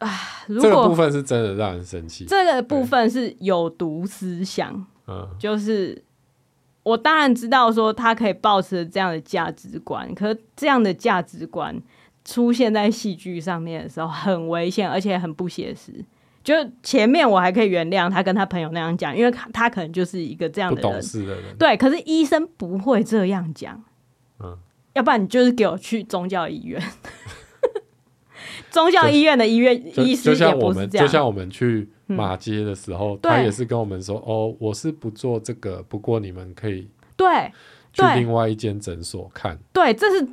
[0.00, 0.08] 啊，
[0.46, 2.24] 如果这个部分是真的让人生气。
[2.24, 6.02] 这个部分是有毒思想，嗯，就是
[6.82, 11.78] 我当然知道说他可以保持这样的价值观，可是这样的价值观
[12.24, 16.04] 出现在戏剧上面的时候很危险，而且很不写实。
[16.42, 21.54] 就前面我还可以原谅他跟他朋友那样讲，因为他可能就是一个这样的懂事的人。
[21.58, 23.84] 对，可是医生不会这样讲，
[24.42, 24.56] 嗯，
[24.94, 26.82] 要不然你就是给我去宗教医院。
[28.70, 37.52] 宗教医院的医院医师也不是这样，就像我们去马街的时候，嗯、他也是跟我们说：“哦，我是不做这个，不过你们可以对
[37.92, 40.26] 去另外一间诊所看。”对，这是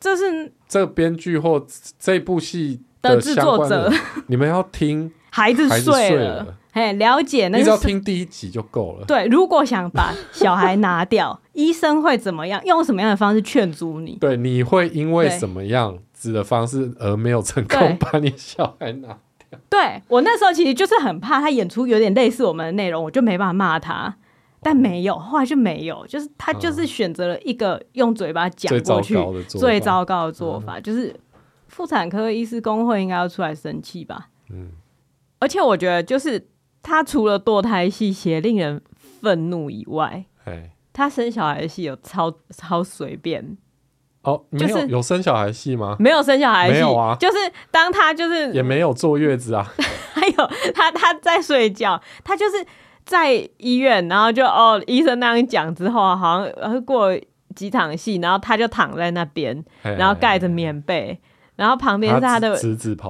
[0.00, 1.64] 这是这编剧或
[1.98, 3.90] 这部戏的制作者，
[4.28, 9.04] 你们要听 孩子睡了，哎，了解那个，你只要听第一集就够了。
[9.06, 12.60] 对，如果想把小孩拿掉， 医生会怎么样？
[12.64, 14.16] 用什么样的方式劝阻你？
[14.20, 15.98] 对，你会因为什么样？
[16.32, 19.08] 的方式而没有成功 把你小孩拿
[19.38, 19.58] 掉。
[19.68, 24.16] 对，我那时候其实就是很怕他演出有点类似我们的内容，我就没办法骂他。
[24.60, 29.14] 但没有，后来就没有，就是他就是选择了一个用嘴巴讲过去
[29.46, 31.14] 最糟糕的做法，就是
[31.68, 34.30] 妇产科医师工会应该要出来生气吧。
[34.48, 34.70] 嗯，
[35.38, 36.48] 而且我觉得就是
[36.82, 38.80] 他除了堕胎戏写令人
[39.20, 40.24] 愤怒以外，
[40.94, 43.58] 他生小孩的戏有超超随便。
[44.24, 45.96] 哦，没有、就是、有生小孩戏吗？
[45.98, 47.14] 没有生小孩戏，没有啊。
[47.20, 47.36] 就是
[47.70, 49.70] 当他就是也没有坐月子啊，
[50.14, 52.64] 还有他他在睡觉，他就是
[53.04, 57.10] 在医院，然后就哦，医生那样讲之后，好像过
[57.54, 61.20] 几场戏，然后他就躺在那边，然后盖着棉被，
[61.56, 62.58] 然后旁边是他的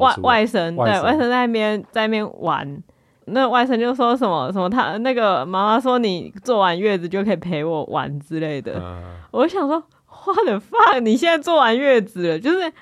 [0.01, 2.83] 外外甥，对，外甥在那边在那边玩，
[3.27, 9.01] 那外甥就说什么什么他那个妈妈说你坐完月子就可以陪我玩之类的，嗯、
[9.31, 9.81] 我想说。
[10.27, 11.01] 我的 fuck！
[11.01, 12.73] 你现在做完月子了，就是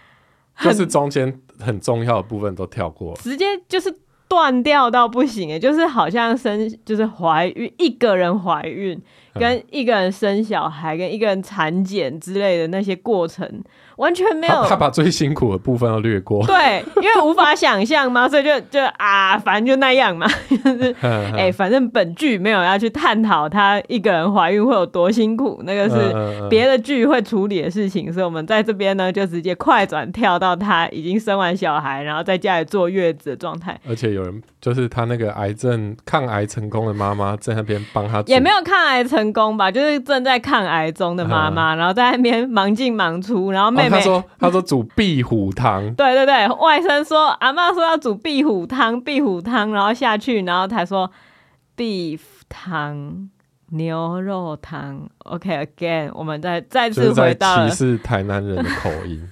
[0.61, 3.95] 就是中间很重要的部分都跳过，直接就是
[4.29, 9.01] 断掉到不行哎，就是好像生就是怀孕一个人怀孕。
[9.35, 13.65] 跟一个人生小孩，跟一个人产检之类的那些过程，
[14.03, 14.69] 完全没有他。
[14.71, 16.45] 他把最辛苦的部分要略过。
[16.47, 33.81] 对，因为无法想象嘛， 所以就就啊，反正就那样嘛， 就是哎、欸，反正本剧没有要去探讨她一个人怀孕会有多辛苦，那个是别的剧会处理的事情，所以我们在这边呢就直接快转跳到她已经生完小孩，然后在家里坐月子的状态。
[33.89, 39.23] 而且有人就是她那个癌症抗癌成功的妈妈在那边帮她，也没有抗癌成。
[39.23, 51.11] 成功吧，就是正在抗癌中的妈妈，嗯、然后在那边忙进忙出，然后妹妹、哦、他说他说煮壁虎汤， 对对对，外甥说阿妈说要煮壁虎汤，壁虎汤，然后下去，然后他说
[51.77, 53.29] beef 汤
[53.71, 59.27] 牛肉汤，OK again，我们再再次回到歧视台南人的口音，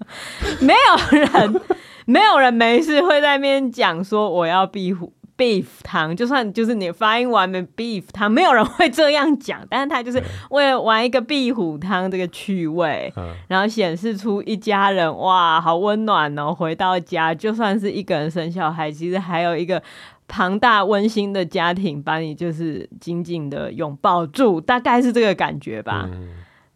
[0.60, 1.60] 没有人
[2.06, 5.12] 没有人没事会在那边讲说我要壁虎。
[5.38, 10.20] Beef 汤，就算就是你发音完美 beef 汤，没有人会这样讲，但是他就是
[10.50, 13.12] 为了玩一个壁虎汤这个趣味，
[13.46, 16.52] 然后显示出一家人哇，好温暖哦！
[16.52, 19.80] 回到家，就算是一个人生小孩，其实还有一个
[20.26, 26.10] 庞大温馨的家庭把你就是紧紧的拥抱住，大概是这个感觉吧。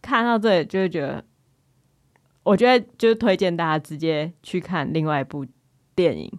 [0.00, 1.24] 看到这里就会觉得，
[2.44, 5.44] 我觉得就是推荐大家直接去看另外一部
[5.96, 6.32] 电影，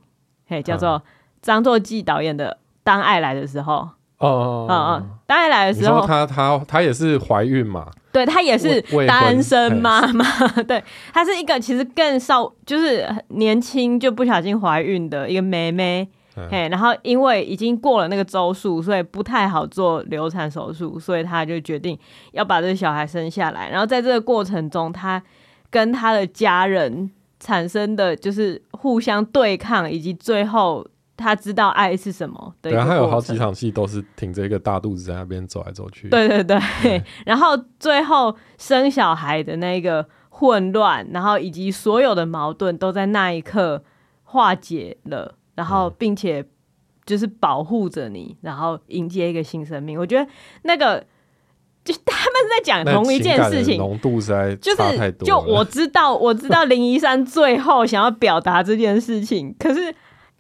[0.47, 1.03] 嘿，叫做。
[1.43, 2.49] 张作骥导演的
[2.83, 3.73] 《当爱来的时候》
[4.25, 7.91] 哦，嗯嗯，当爱来的时候，她她她也是怀孕嘛？
[8.13, 10.25] 对，她也是单身妈妈。
[10.65, 10.81] 对，
[11.13, 16.07] 她是一个其实更少，就是年轻就不小心怀孕的一个妹妹。
[16.49, 21.99] 嘿，然后因为已经过了那个周数，所以不太好做流产手术，所以她就决定
[22.31, 23.69] 要把这个小孩生下来。
[23.69, 25.21] 然后在这个过程中，她
[25.69, 30.87] 跟她的家人产生的就是互相对抗，以及最后。
[31.15, 32.71] 他知道爱是什么的。
[32.71, 36.09] 对啊，他有好几场戏都是挺着一个大肚子在那边走来走去。
[36.09, 43.83] 对对对，对 然后最后生小孩的那个混乱，然后以及所有的矛盾都在那一刻
[44.23, 46.43] 化解了，然后并且
[47.05, 49.99] 就是保护着你，然后迎接一个新生命。
[49.99, 50.27] 我觉得
[50.63, 51.05] 那个
[51.85, 55.27] 就他们在讲同一件事情，浓度实在差太多。
[55.27, 59.93] 就我知道，我知道林一山最后想要表达这件事情，可是。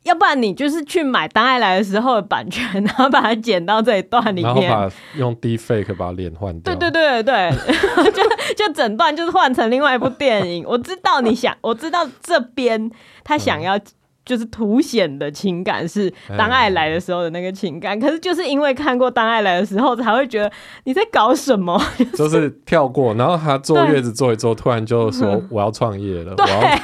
[0.03, 6.75] 要不然你就是去买《当爱来的时候》的版权，然后把它剪到这一段里面，然后把用 Deepfake 把脸换掉。
[6.75, 8.23] 对对对对 就
[8.67, 10.65] 就整段就是换成另外一部电影。
[10.67, 12.91] 我知道你想， 我知道这边
[13.23, 13.79] 他想要
[14.25, 20.51] 就是凸显的情感是《当爱来的时候》的那个情感，可是就是因为看过《当爱来的时候》，才会觉得
[20.83, 21.81] 你在搞什么？
[22.15, 26.77] 就是跳过，然后他坐月子坐一坐，突然就说我要创业了，对我要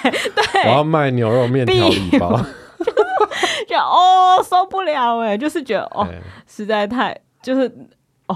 [0.53, 2.39] 对，我要卖牛肉面条礼包。
[3.69, 6.07] 就哦受不了哎，就是觉得哦
[6.47, 7.71] 实在太就是
[8.25, 8.35] 哦，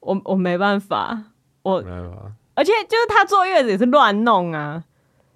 [0.00, 1.16] 我我没办法，
[1.62, 4.82] 我没办法，而且就是他坐月子也是乱弄啊，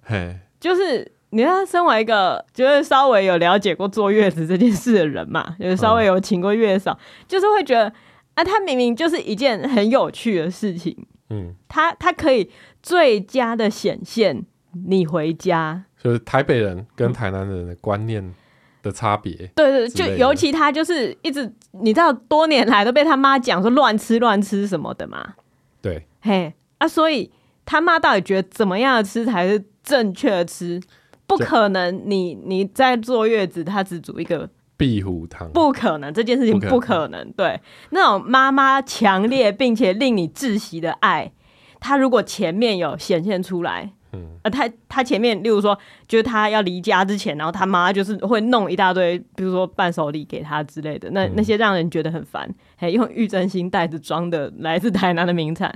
[0.01, 7.85] 嘿，就是你看他身为一个就是稍微有了解过坐月子这件事的人嘛，就是稍微有请过月嫂，就是会觉得
[8.33, 12.51] 啊，他明明就是一件很有趣的事情，嗯，他他可以
[12.83, 14.45] 最佳的显现
[14.87, 18.35] 你回家，就是台北人跟台南人的观念。
[18.83, 25.33] 的差别，对对，就尤其他就是一直，你知道多年来都被他妈讲说乱吃乱吃什么的嘛，
[25.81, 27.31] 对，嘿啊，所以
[27.65, 30.81] 他妈到底觉得怎么样的吃才是正确的吃？
[31.25, 37.59] 不可能你，你你在坐月子，他只煮一个壁虎汤，不可能，这件事情不可能，可能对，
[37.89, 41.31] 那种妈妈强烈并且令你窒息的爱，
[41.79, 43.91] 他如果前面有显现出来。
[44.17, 55.73] 嗯，呃，他他前面，例如说，就是他要离家之前，然后他妈就是会弄一大堆，比如说伴手礼给他之类的，那、嗯、那些让人觉得很烦，还用玉珍心袋子装的来自台南的名产，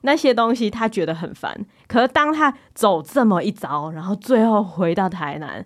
[0.00, 1.54] 那些东西他觉得很烦。
[1.86, 5.64] 可是当他走这么一遭，然后最后回到台南，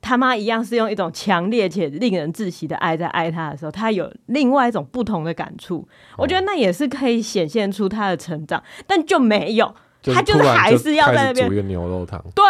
[0.00, 5.78] 他妈一样是用一种强烈且令人窒息的爱在爱他的时候，他有另外一种不同的感触。
[6.12, 9.74] 哦、我觉得那也是可以显现出他的成长，但就没有。
[10.14, 12.22] 他就是还是要在那边煮一个牛肉汤。
[12.34, 12.44] 对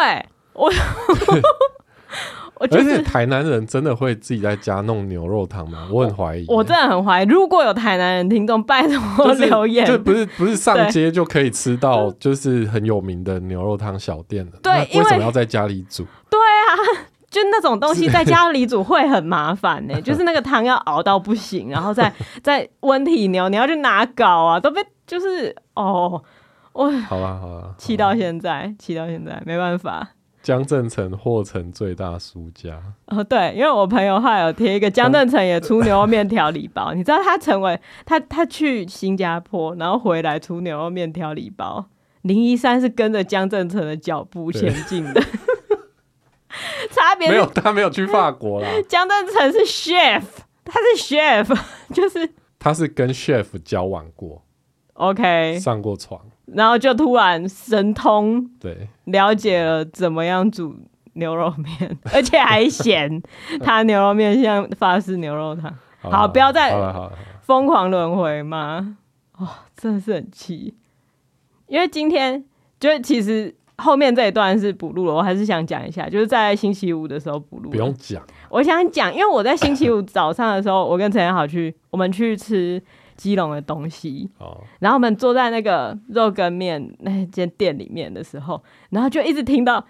[0.52, 0.72] 我，
[2.58, 5.86] 我 觉得台南人真的会自己在家弄牛肉汤吗？
[5.92, 7.26] 我很怀疑，我真的很怀疑。
[7.26, 14.52] 如果有台南人听众，拜托 留言，就不是不是上街就可以吃到，就是很有名的牛肉汤小店了。
[14.62, 16.06] 对，为什么要在家里煮？
[16.30, 20.00] 对啊，就那种东西在 家里煮会很麻烦呢。
[20.00, 22.10] 就是那个汤要熬到不行，然后再
[22.42, 24.58] 再温体牛，你要去哪搞啊？
[24.58, 26.22] 都被就是哦。
[26.76, 30.10] 我好了好了，气到现在，气到现在，没办法。
[30.42, 32.80] 江振诚获成最大输家。
[33.06, 41.86] 哦，对，因为我朋友还有贴一个江振诚也出牛肉面条礼包，你知道他成为他他去新加坡，然后回来出牛肉面条礼包。
[42.22, 45.20] 林一山是跟着江振诚的脚步前进的，
[46.90, 48.68] 差别没有，他没有去法国啦。
[48.88, 50.22] 江振诚是 chef，
[50.64, 51.58] 他是 chef，
[51.92, 54.44] 就是他是跟 chef 交往过
[54.94, 56.20] ，OK，上过床。
[56.46, 60.74] 然后就突然神通，对，了解了怎么样煮
[61.14, 63.20] 牛肉面， 而且还嫌
[63.60, 65.72] 他牛肉面像法式牛肉汤。
[65.98, 66.72] 好，好，不要再
[67.42, 68.96] 疯狂轮回嘛！
[69.36, 70.74] 哦，真的是很气。
[71.66, 72.44] 因为今天
[72.78, 77.70] 就是其实后面这一段是补录了，我还是想讲一下，就是在星期五的时候补录。
[77.70, 82.80] 不用讲，我想讲，因为我在星期五早上的时候，我跟陈彦豪去，我们去吃。
[83.16, 84.30] 基隆的东西，
[84.78, 89.84] 然后我们坐在那个肉羹面那间店里面的时候，然后就一直听到，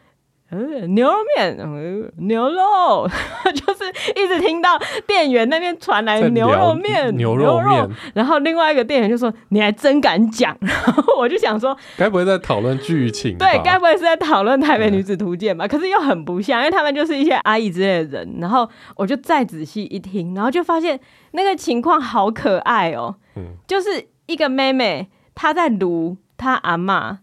[0.50, 3.08] 呃，牛肉面，呃，牛肉，
[3.52, 3.84] 就是
[4.14, 10.56] 一直听到店员那边传来牛肉面，牛肉面，然后另外一个店员就说：“你还真敢讲。
[10.62, 13.36] ”然后我就想说，该不会在讨论剧情？
[13.36, 15.66] 对，该不会是在讨论《台北女子图鉴》吧？
[15.66, 18.36] 可是又很不像，因为他们就是一些阿姨之类的人。
[18.40, 20.98] 然后我就再仔细一听，然后就发现。
[21.32, 23.88] 那个情况好可爱哦、喔，嗯，就是
[24.24, 27.18] 一个妹妹，她在撸她阿嬷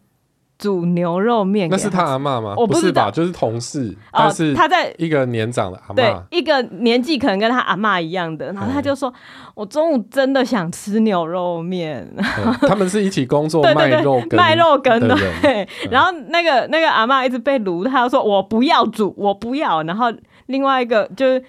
[0.63, 2.53] 煮牛肉面，那是他阿嬷吗？
[2.55, 9.13] 我不，不是吧，就是同事，但是他在一个年长的阿妈，对，一个年纪可能跟他阿妈一样的，然后他就说：“嗯、
[9.55, 12.09] 我中午真的想吃牛肉面。
[12.17, 15.67] 嗯”他们是一起工作 卖肉羹卖肉羹的，对。
[15.91, 20.13] 然后那个那个阿妈一直被卤，她就说：“我不要煮，我不要。”然后
[20.45, 21.43] 另外一个就是。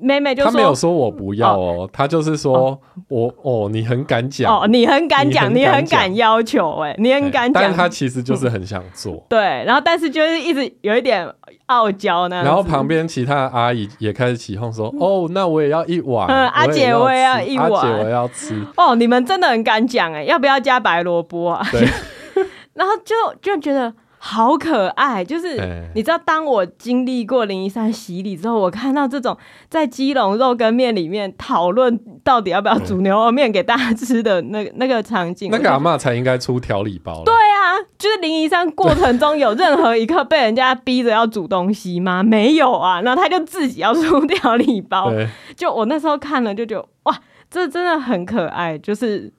[0.00, 2.78] 妹妹就说：“他没有说我不要哦，他就是说
[3.08, 7.62] 我哦，你很敢讲哦，你很敢讲，你很敢要求，哎，你很敢讲。
[7.62, 9.38] 但他其实就是很想做， 对。
[9.38, 11.28] 然后，但是就是一直有一点
[11.66, 12.42] 傲娇呢。
[12.44, 18.54] 然后旁边其他的阿姨也开始起哄说：‘哦，那我也要一碗。’嗯，阿姐我也要一碗，阿姐我要吃。
[18.76, 21.66] 哦，你们真的很敢讲，哎，要不要加白萝卜啊？
[21.70, 21.86] 对。
[22.74, 23.92] 然后就就觉得
[24.24, 25.24] 好可爱。
[25.24, 25.56] 就是
[25.96, 29.36] 你知道，当我经历过灵一山洗礼之后，我看到这种
[29.68, 37.24] 在基隆肉羹面里面讨论到底要不要煮牛肉面给大家吃的那个 那个场景，那个阿嬷才应该出调理包。
[37.24, 42.22] 对啊，就是灵一山过程中有任何一刻被人家逼着要煮东西吗？
[42.22, 45.12] 没有啊，然后他就自己要出调理包。
[45.56, 47.18] 就我那时候看了就觉得哇，
[47.50, 49.32] 这真的很可爱，就是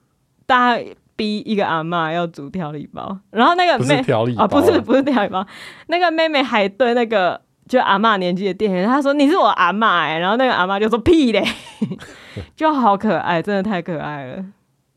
[0.44, 0.84] 大家。
[1.16, 3.96] 逼一个阿嬷要煮调理包，然后那个妹
[4.36, 5.46] 啊，不是不是调理包，
[5.86, 11.44] 那个妹妹还对那个就阿妈年纪的店员，她说你是我阿妈哎，然后那个阿妈就说屁嘞，
[12.56, 14.44] 就好可爱，真的太可爱了。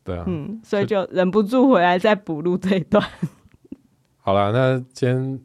[0.04, 3.04] 对啊，嗯，所以就忍不住回来再补录这一段。
[4.18, 5.40] 好了，那今天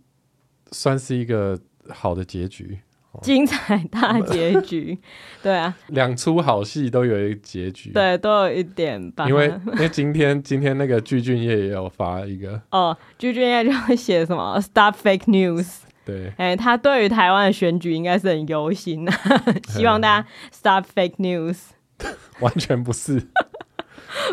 [0.71, 1.59] 算是一个
[1.89, 2.79] 好的结局。
[3.21, 4.97] 精彩大结局，
[5.43, 9.27] 对啊，两出好戏都有一个结局，对，都有一点吧。
[9.27, 12.59] 因为因为今天今天那个具俊曄也有发一个。
[12.71, 19.15] 哦，具俊曄就会写什么？“Stop Fake News”， 对，哎、欸，他对于台湾的选举应该是很忧心啊，
[19.67, 21.57] 希望大家 Stop Fake News，
[22.39, 23.21] 完全不是，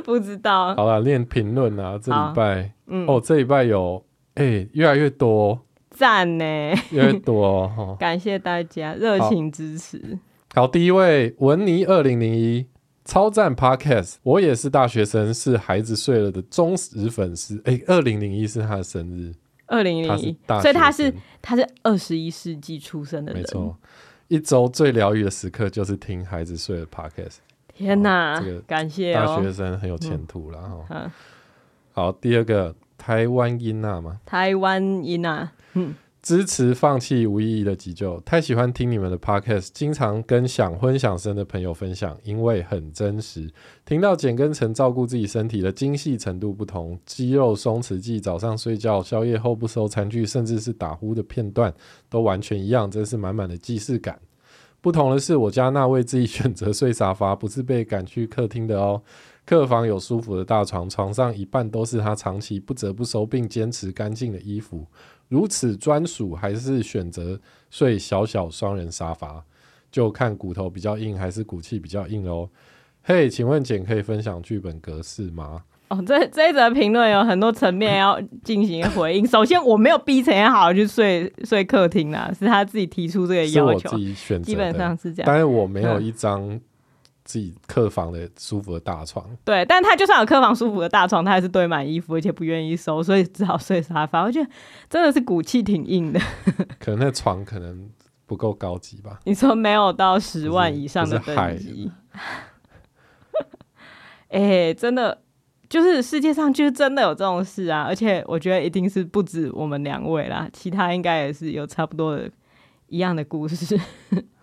[0.05, 0.75] 不知道。
[0.75, 4.05] 好了，练评论啊，这礼拜，嗯，哦，这礼拜有，
[4.35, 5.61] 哎、欸，越来越多。
[6.01, 6.45] 赞呢，
[6.93, 7.45] 越多
[7.77, 10.19] 哦， 感谢大家热情支持。
[10.55, 12.67] 好，好，第一位文尼二零零一
[13.05, 17.61] 超赞 Podcast，我也是大学生，是孩子睡了的忠实粉丝。
[17.67, 19.35] 哎、欸，二零零一是他的生日，
[19.67, 23.43] 二零零一，所以他是他是二十一世纪出生的人。
[23.43, 23.77] 没错，
[24.29, 27.37] 一周最疗愈的时刻就是听孩子睡了 Podcast。
[27.75, 31.13] 天哪，这个感谢大学生很有前途了哈。
[31.93, 35.53] 好，第二个台湾音娜嘛，台湾音娜。
[36.23, 38.21] 支持放弃无意义的急救。
[38.21, 43.51] 太喜欢听你们的 podcast，经常跟想婚想生的朋友分享，因为很真实。
[43.87, 51.73] 听到简跟陈照顾自己身体的精细程度不同，肌肉松弛剂、早上睡觉、宵夜后不收餐具，甚至是打呼的片段，
[52.11, 54.21] 都完全一样，真是满满的既视感。
[54.83, 59.03] 不同的是，我家那位自己选择睡沙发，不是被赶去客厅的哦。
[59.47, 64.87] 客房有舒服的大床，床上一半都是他长期不折不收并坚持干净的衣服。
[65.31, 69.43] 如此专属，还是选择睡小小双人沙发，
[69.91, 72.51] 就看骨头比较硬还是骨气比较硬喽。
[73.03, 75.63] 嘿，请问简可以分享剧本格式吗？
[75.89, 79.27] 哦，这这一则评论有很多层面要进行回应。
[79.27, 85.27] 首先，我没有逼陈彦豪去睡睡客厅啦，是他自己提出这个要求，是我自己选择，基本上是这样。
[85.27, 86.61] 但是我没有一张
[87.31, 94.23] 自己客房的舒服的大床，对，但他就算有客房舒服的大床，他还是堆满衣服，而且不愿意收，所以只好睡沙发。
[94.23, 94.51] 我觉得
[94.89, 96.19] 真的是骨气挺硬的。
[96.81, 97.89] 可能那床可能
[98.27, 99.21] 不够高级吧？
[99.27, 101.93] 你说没有到十万以上的等级？
[104.31, 104.41] 哎、
[104.75, 105.23] 欸，真的
[105.69, 107.85] 就是世界上就是真的有这种事啊！
[107.85, 112.29] 而且我觉得一定是不止我们两位啦，其他应该也是有差不多的
[112.89, 113.79] 一样的故事。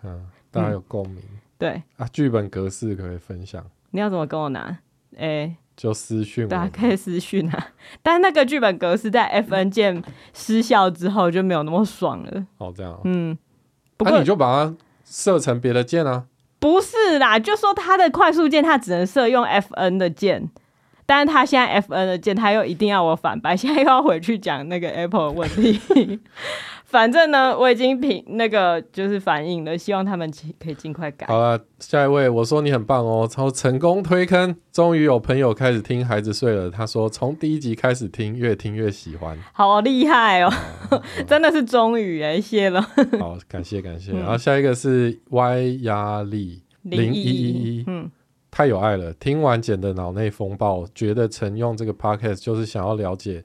[0.02, 1.18] 嗯，大家有共鸣。
[1.18, 3.64] 嗯对啊，剧本格式可以分享。
[3.90, 4.78] 你要怎么跟我拿？
[5.16, 6.48] 哎、欸，就私讯我。
[6.48, 7.68] 对啊，可以私讯啊。
[8.02, 10.02] 但那个剧本格式在 FN 键
[10.32, 12.46] 失效之后就没有那么爽了。
[12.58, 13.00] 哦，这样。
[13.04, 13.36] 嗯，
[13.98, 16.26] 那、啊、你就把它设成别的键啊。
[16.60, 20.48] 不是啦，就说它的快速键它只能设用 FN 的键，
[21.06, 26.20] 但是它现在 FN 的键它又一定要我反白，现在又要回去讲那个 Apple 的问题。
[26.88, 31.26] 反正呢，我已经评那个就是反映了，希望他们可以尽快改。
[31.26, 36.70] 好了，下一位，我说你很棒哦，超成功推坑，终于有朋友开始听孩子睡了。
[36.70, 40.50] 他说从第一集开始听，越听越喜欢，好厉害哦，
[41.26, 42.80] 真的是终于哎，谢了。
[43.20, 44.12] 好，感谢感谢。
[44.12, 48.10] 然后下一个是 Y 压力零一一一，嗯，
[48.50, 49.12] 太有爱了。
[49.12, 53.44] 听完简的脑内风暴，觉得曾用这个 podcast 就是想要了解。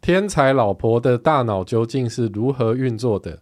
[0.00, 3.40] 天才老婆的大脑究竟是如何运作的？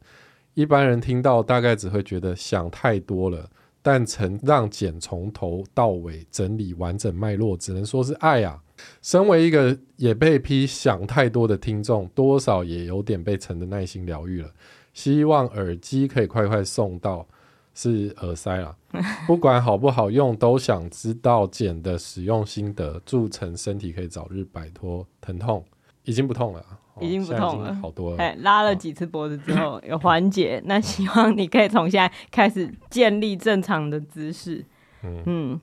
[0.54, 3.50] 一般人听到大概只会觉得想太多了，
[3.82, 8.62] 但曾让简从头到尾整理完整脉络，只能说是爱啊！
[9.02, 14.50] 身为一个也被批想太多的听众，多少也有点被陈的耐心疗愈了。
[14.92, 17.26] 希望耳机可以快快送到，
[17.74, 18.76] 是耳塞啦，
[19.26, 23.02] 不管好不好用，都想知道简的使用心得。
[23.04, 25.64] 祝陈身体可以早日摆脱疼痛。
[26.04, 26.62] 已经不痛了，
[27.00, 28.18] 已经不痛了，好多了。
[28.18, 34.64] 哎，拉了几次脖子之后有缓解，那希望你可以从现在开始建立正常的姿势。
[35.02, 35.60] 嗯嗯，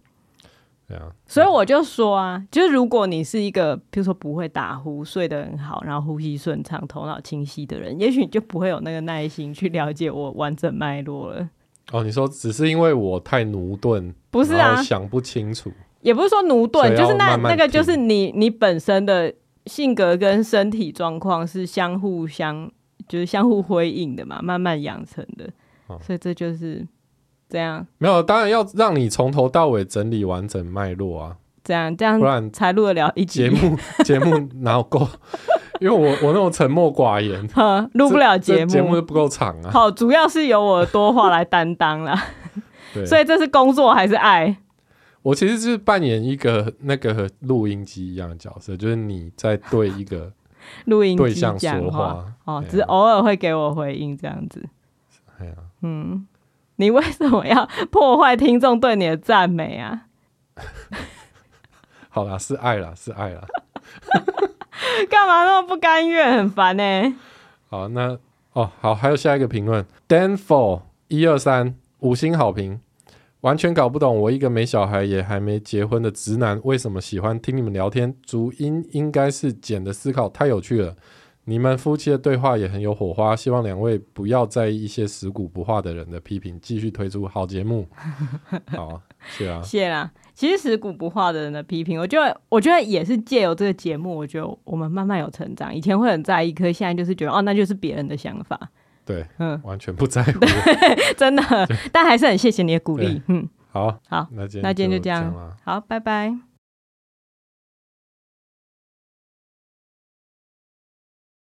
[0.87, 1.11] 对啊。
[1.27, 11.47] 所以我就说啊，就是如果你是一个，比如说不会打呼、睡得很好，然后呼吸顺畅、头脑清晰的人，也许你就不会有那个耐心去了解我完整脉络了。
[11.91, 14.81] 哦，你说只是因为我太驽钝，不是啊？
[14.81, 15.71] 想不清楚，
[16.01, 19.31] 也不是说驽钝，就是那那个就是你你本身的。
[19.65, 22.71] 性格跟身体状况是相互相，
[23.07, 25.49] 就是相互辉映的嘛，慢慢养成的。
[25.87, 26.87] 哦、所以这就是
[27.49, 27.85] 这样。
[27.97, 31.37] 没有，当然要让你从头到尾整理完整脉络啊。
[31.63, 33.77] 这样这样，不然才录得了一集节目。
[34.03, 35.07] 节目哪有够？
[35.79, 37.47] 因为我我那种沉默寡言，
[37.93, 39.69] 录不了节目，节目不够长啊。
[39.71, 42.19] 好，主要是由我多话来担当啦。
[43.05, 44.57] 所以这是工作还是爱？
[45.23, 50.31] 我其实是扮演一个那个录音机一样的角色，就是你在对一个
[50.85, 54.67] 录音对象说话，哦，只是偶尔会给我回应这样子。
[55.81, 56.27] 嗯，
[56.75, 60.05] 你为什么要破坏听众对你的赞美啊？
[62.09, 63.47] 好啦，是爱啦，是爱啦。
[65.09, 66.37] 干嘛那么不甘愿？
[66.37, 67.13] 很烦呢、欸。
[67.69, 68.17] 好，那
[68.53, 72.79] 哦，好，还有下一个评论，Dan f o r 一二三五星好评。
[73.41, 78.15] 完全搞不懂，我一个没小孩也还没结婚的直男，为什么喜欢听你们聊天？
[78.23, 80.95] 主因应该是简的思考太有趣了。
[81.45, 87.87] 你们夫妻的对话也很有火花，希望两位不要在意一些死骨不化的人的批评，继续推出好节目。
[88.77, 89.01] 好，
[89.35, 90.11] 谢啊，谢啦。
[90.35, 95.73] 其实死骨不化的人的批评，我觉得，我觉得也是借由这个节目，我觉得我们慢慢有成长。
[95.75, 98.69] 以前会很在意，可是现在就是觉得，哦，那就是别人的想法。
[99.11, 100.31] 对，嗯，完全不在乎，
[101.17, 101.43] 真的，
[101.91, 106.50] 但还是很谢谢你的鼓励，嗯，好，好，那今天就这样，好，拜拜。